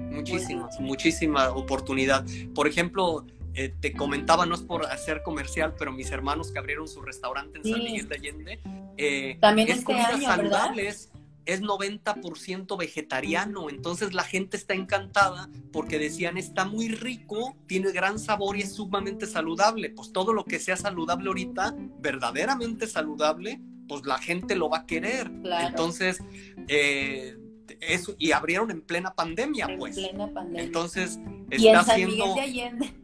Muchísimas, 0.00 0.80
muchísima 0.80 1.50
oportunidad. 1.50 2.24
Por 2.52 2.66
ejemplo, 2.66 3.24
eh, 3.54 3.72
te 3.80 3.92
comentaba, 3.92 4.46
no 4.46 4.56
es 4.56 4.62
por 4.62 4.84
hacer 4.86 5.22
comercial, 5.22 5.74
pero 5.78 5.92
mis 5.92 6.10
hermanos 6.10 6.50
que 6.50 6.58
abrieron 6.58 6.88
su 6.88 7.02
restaurante 7.02 7.58
en 7.58 7.64
San 7.64 7.84
Miguel 7.84 8.08
de 8.08 8.14
Allende, 8.16 8.60
eh, 8.96 9.38
también 9.40 9.68
es 9.68 9.78
este 9.78 9.94
año, 9.94 10.26
saludables 10.26 11.10
es 11.46 11.62
90% 11.62 12.78
vegetariano, 12.78 13.70
entonces 13.70 14.14
la 14.14 14.24
gente 14.24 14.56
está 14.56 14.74
encantada 14.74 15.48
porque 15.72 15.98
decían 15.98 16.36
está 16.36 16.64
muy 16.64 16.88
rico, 16.88 17.56
tiene 17.66 17.92
gran 17.92 18.18
sabor 18.18 18.56
y 18.56 18.62
es 18.62 18.74
sumamente 18.74 19.26
saludable. 19.26 19.90
Pues 19.90 20.12
todo 20.12 20.32
lo 20.32 20.44
que 20.44 20.58
sea 20.58 20.76
saludable 20.76 21.28
ahorita, 21.28 21.74
verdaderamente 21.98 22.86
saludable, 22.86 23.60
pues 23.88 24.04
la 24.06 24.18
gente 24.18 24.54
lo 24.54 24.68
va 24.68 24.78
a 24.78 24.86
querer. 24.86 25.30
Entonces, 25.66 26.22
eh, 26.68 27.36
eso, 27.80 28.14
y 28.18 28.32
abrieron 28.32 28.70
en 28.70 28.82
plena 28.82 29.14
pandemia, 29.14 29.76
pues. 29.78 29.96
Plena 29.96 30.32
pandemia. 30.32 30.62
Entonces, 30.62 31.18
está 31.50 31.80
haciendo 31.80 32.34
de 32.34 32.40
Allende 32.40 32.99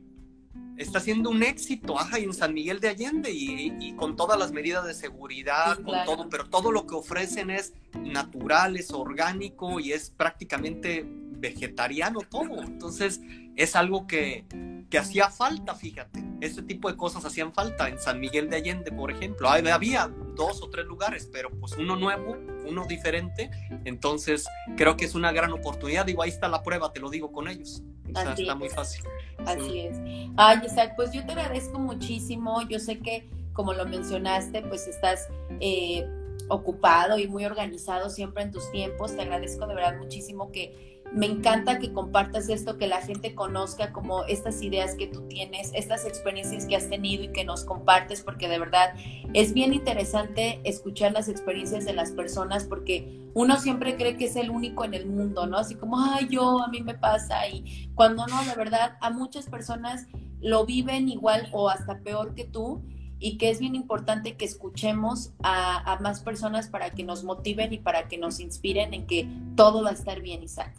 está 0.77 1.01
siendo 1.01 1.31
un 1.31 1.43
éxito, 1.43 1.99
ajá, 1.99 2.19
en 2.19 2.33
San 2.33 2.55
Miguel 2.55 2.81
de 2.81 2.89
Allende 2.89 3.31
y, 3.33 3.95
con 3.97 4.17
todas 4.17 4.39
las 4.39 4.53
medidas 4.53 4.85
de 4.85 4.95
seguridad, 4.95 5.79
con 5.83 6.05
todo, 6.05 6.29
pero 6.29 6.49
todo 6.49 6.71
lo 6.71 6.87
que 6.87 6.95
ofrecen 6.95 7.51
es 7.51 7.73
natural, 7.95 8.77
es 8.77 8.91
orgánico 8.91 9.81
y 9.81 9.93
es 9.93 10.11
prácticamente 10.11 11.05
vegetariano 11.07 12.21
todo. 12.21 12.63
Entonces 12.63 13.21
es 13.57 13.77
algo 13.77 14.07
que, 14.07 14.45
que 14.91 14.99
hacía 14.99 15.31
falta, 15.31 15.75
fíjate. 15.75 16.25
Ese 16.41 16.63
tipo 16.63 16.91
de 16.91 16.97
cosas 16.97 17.25
hacían 17.25 17.53
falta 17.53 17.89
en 17.89 17.99
San 17.99 18.21
Miguel 18.21 18.51
de 18.51 18.57
Allende, 18.57 18.93
por 18.93 19.11
ejemplo. 19.11 19.49
Había 19.49 20.11
dos 20.35 20.63
o 20.63 20.69
tres 20.69 20.87
lugares, 20.87 21.29
pero 21.33 21.51
pues 21.51 21.73
uno 21.73 21.97
nuevo, 21.97 22.37
uno 22.67 22.87
diferente. 22.87 23.51
Entonces 23.85 24.47
creo 24.77 24.97
que 24.97 25.07
es 25.07 25.15
una 25.15 25.33
gran 25.33 25.53
oportunidad. 25.53 26.05
Digo, 26.05 26.23
ahí 26.23 26.31
está 26.31 26.49
la 26.49 26.63
prueba, 26.63 26.93
te 26.93 27.01
lo 27.01 27.09
digo 27.09 27.33
con 27.33 27.49
ellos. 27.49 27.83
O 28.15 28.21
sea, 28.21 28.33
está 28.33 28.55
muy 28.55 28.69
fácil. 28.69 29.05
Así 29.45 29.81
es. 29.81 29.97
Ay, 30.37 30.59
Isaac, 30.65 30.95
pues 30.97 31.13
yo 31.13 31.25
te 31.25 31.33
agradezco 31.33 31.79
muchísimo. 31.79 32.63
Yo 32.69 32.79
sé 32.79 32.99
que, 32.99 33.29
como 33.53 33.73
lo 33.73 33.87
mencionaste, 33.87 34.63
pues 34.63 34.87
estás 34.87 35.29
eh, 35.61 36.07
ocupado 36.49 37.19
y 37.19 37.29
muy 37.29 37.45
organizado 37.45 38.11
siempre 38.11 38.43
en 38.43 38.51
tus 38.51 38.71
tiempos. 38.71 39.15
Te 39.15 39.23
agradezco 39.23 39.67
de 39.67 39.75
verdad 39.75 39.99
muchísimo 39.99 40.51
que 40.53 40.96
me 41.13 41.27
encanta 41.27 41.79
que 41.79 41.93
compartas 41.93 42.49
esto, 42.49 42.79
que 42.79 42.87
la 42.87 43.01
gente 43.01 43.35
conozca 43.35 43.93
como 43.93 44.25
estas 44.25 44.63
ideas 44.63 44.95
que 44.95 45.07
tú 45.07 45.27
tienes, 45.29 45.71
estas 45.75 46.05
experiencias 46.05 46.67
que 46.67 46.77
has 46.77 46.89
tenido 46.89 47.25
y 47.25 47.29
que 47.29 47.45
nos 47.45 47.65
compartes, 47.65 48.23
porque 48.23 48.49
de 48.49 48.59
verdad 48.59 48.95
es 49.33 49.53
bien 49.53 49.73
interesante 49.73 50.61
escuchar 50.65 51.13
las 51.13 51.29
experiencias 51.29 51.85
de 51.85 51.93
las 51.93 52.13
personas, 52.13 52.65
porque 52.65 53.21
uno 53.35 53.59
siempre 53.59 53.97
cree 53.97 54.17
que 54.17 54.27
es 54.27 54.37
el 54.37 54.51
único 54.51 54.85
en 54.85 54.95
el 54.95 55.07
mundo, 55.07 55.47
¿no? 55.47 55.59
Así 55.59 55.75
como, 55.75 55.99
ay, 56.01 56.29
yo, 56.31 56.63
a 56.63 56.69
mí 56.69 56.81
me 56.81 56.95
pasa, 56.95 57.49
y 57.49 57.91
cuando 57.95 58.27
no, 58.27 58.45
de 58.45 58.55
verdad, 58.55 58.97
a 59.01 59.11
muchas 59.11 59.47
personas 59.47 60.07
lo 60.41 60.67
viven 60.67 61.09
igual 61.09 61.49
o 61.53 61.69
hasta 61.69 62.01
peor 62.01 62.35
que 62.35 62.45
tú 62.45 62.83
y 63.19 63.39
que 63.39 63.51
es 63.51 63.61
bien 63.61 63.75
importante 63.75 64.37
que 64.37 64.45
escuchemos 64.45 65.33
a, 65.43 65.99
más 66.01 66.21
personas 66.21 66.69
para 66.69 66.91
que 66.91 67.03
nos 67.03 67.25
motiven 67.25 67.73
y 67.73 67.79
para 67.79 68.09
que 68.09 68.19
nos 68.19 68.41
inspiren 68.41 68.95
en 68.95 69.07
que 69.07 69.29
todo 69.57 69.83
va 69.83 69.91
a 69.91 69.95
estar 69.95 70.21
bien, 70.21 70.43
Isaac. 70.43 70.75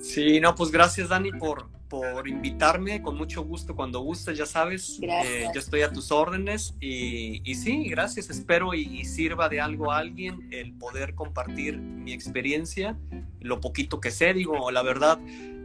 Sí, 0.00 0.40
no, 0.40 0.54
pues 0.54 0.70
gracias 0.70 1.08
Dani 1.08 1.32
por, 1.32 1.68
por 1.90 2.28
invitarme, 2.28 3.02
con 3.02 3.16
mucho 3.16 3.42
gusto 3.42 3.74
cuando 3.74 4.00
gustes, 4.00 4.38
ya 4.38 4.46
sabes, 4.46 5.00
eh, 5.02 5.48
yo 5.52 5.58
estoy 5.58 5.82
a 5.82 5.92
tus 5.92 6.12
órdenes 6.12 6.74
y, 6.80 7.42
y 7.44 7.54
sí, 7.56 7.88
gracias, 7.88 8.30
espero 8.30 8.72
y, 8.72 9.04
sirva 9.04 9.48
de 9.48 9.60
algo 9.60 9.90
a 9.90 9.98
alguien 9.98 10.48
el 10.52 10.72
poder 10.74 11.14
compartir 11.14 11.78
mi 11.78 12.12
experiencia 12.12 12.96
lo 13.40 13.60
poquito 13.60 14.00
que 14.00 14.10
sé, 14.10 14.34
digo, 14.34 14.70
la 14.70 14.82
verdad, 14.82 15.18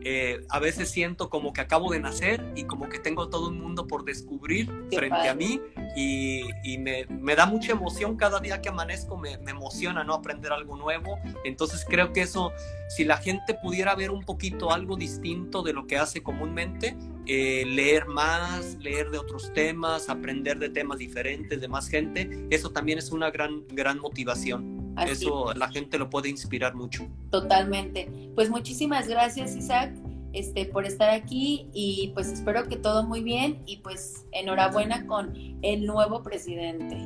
eh, 0.08 0.46
a 0.50 0.60
veces 0.60 0.90
siento 0.90 1.32
como 1.32 1.52
que 1.52 1.62
acabo 1.62 1.92
de 1.92 2.00
nacer 2.00 2.54
y 2.56 2.66
como 2.66 2.90
que 2.90 3.00
tengo 3.00 3.28
todo 3.30 3.50
un 3.50 3.60
mundo 3.60 3.88
por 3.88 4.06
descubrir 4.06 4.72
frente 4.92 5.28
a 5.28 5.34
mí 5.34 5.60
y, 5.96 6.44
me, 6.78 7.36
da 7.36 7.48
mucha 7.48 7.72
emoción 7.72 8.16
cada 8.16 8.40
día 8.40 8.62
que 8.62 8.70
amanezco, 8.70 9.18
me, 9.18 9.34
emociona 9.34 10.04
no 10.04 10.14
aprender 10.14 10.54
algo 10.54 10.78
nuevo. 10.78 11.18
Entonces 11.44 11.86
creo 11.90 12.14
que 12.14 12.22
eso, 12.22 12.52
si 12.88 13.04
la 13.04 13.18
gente 13.18 13.56
pudiera 13.56 13.96
ver 13.96 14.12
un 14.12 14.24
poquito 14.24 14.72
algo 14.72 14.96
distinto 14.96 15.64
de 15.64 15.74
lo 15.74 15.88
que 15.88 15.98
hace 15.98 16.15
comúnmente, 16.24 16.96
eh, 17.26 17.64
leer 17.66 18.08
más, 18.08 18.76
leer 18.76 19.10
de 19.10 19.18
otros 19.18 19.52
temas, 19.54 20.10
aprender 20.10 20.60
de 20.60 20.70
temas 20.70 21.00
diferentes, 21.00 21.60
de 21.60 21.68
más 21.68 21.88
gente, 21.88 22.48
eso 22.50 22.70
también 22.72 22.98
es 22.98 23.12
una 23.12 23.32
gran, 23.32 23.66
gran 23.68 24.00
motivación. 24.00 24.76
Eso 25.08 25.54
la 25.54 25.70
gente 25.70 25.98
lo 25.98 26.10
puede 26.10 26.30
inspirar 26.30 26.74
mucho. 26.74 27.08
Totalmente. 27.30 28.10
Pues 28.34 28.50
muchísimas 28.50 29.08
gracias, 29.08 29.56
Isaac, 29.56 29.94
este, 30.32 30.66
por 30.66 30.86
estar 30.86 31.10
aquí 31.10 31.70
y 31.74 32.12
pues 32.14 32.28
espero 32.28 32.68
que 32.68 32.78
todo 32.78 33.04
muy 33.04 33.22
bien 33.22 33.62
y 33.66 33.78
pues 33.78 34.26
enhorabuena 34.32 35.06
con 35.06 35.34
el 35.62 35.86
nuevo 35.86 36.24
presidente. 36.24 36.98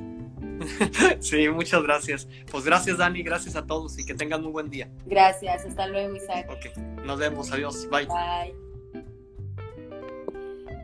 sí, 1.20 1.48
muchas 1.50 1.84
gracias. 1.84 2.28
Pues 2.52 2.66
gracias, 2.66 2.98
Dani, 2.98 3.24
gracias 3.24 3.56
a 3.56 3.66
todos 3.66 3.98
y 3.98 4.06
que 4.06 4.14
tengan 4.14 4.42
muy 4.42 4.52
buen 4.52 4.70
día. 4.70 4.90
Gracias, 5.06 5.66
hasta 5.66 5.88
luego, 5.88 6.16
Isaac. 6.16 6.50
Ok, 6.50 6.78
nos 7.06 7.20
vemos, 7.20 7.52
adiós, 7.52 7.88
bye. 7.90 8.06
Bye. 8.06 8.69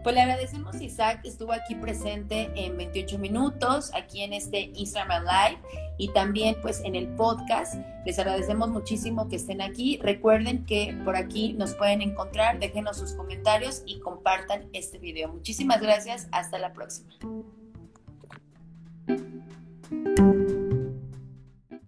Pues 0.05 0.13
le 0.13 0.21
agradecemos 0.21 0.79
Isaac, 0.79 1.21
estuvo 1.23 1.51
aquí 1.51 1.73
presente 1.73 2.51
en 2.53 2.77
28 2.77 3.17
minutos, 3.17 3.91
aquí 3.95 4.21
en 4.21 4.33
este 4.33 4.69
Instagram 4.75 5.23
Live 5.23 5.59
y 5.97 6.09
también 6.09 6.55
pues 6.61 6.79
en 6.81 6.93
el 6.93 7.07
podcast. 7.15 7.73
Les 8.05 8.19
agradecemos 8.19 8.69
muchísimo 8.69 9.27
que 9.27 9.37
estén 9.37 9.63
aquí. 9.63 9.97
Recuerden 10.03 10.63
que 10.67 10.95
por 11.03 11.15
aquí 11.15 11.53
nos 11.53 11.73
pueden 11.73 12.03
encontrar, 12.03 12.59
déjenos 12.59 12.97
sus 12.97 13.13
comentarios 13.13 13.81
y 13.87 13.99
compartan 13.99 14.69
este 14.73 14.99
video. 14.99 15.29
Muchísimas 15.29 15.81
gracias, 15.81 16.27
hasta 16.31 16.59
la 16.59 16.71
próxima. 16.71 17.09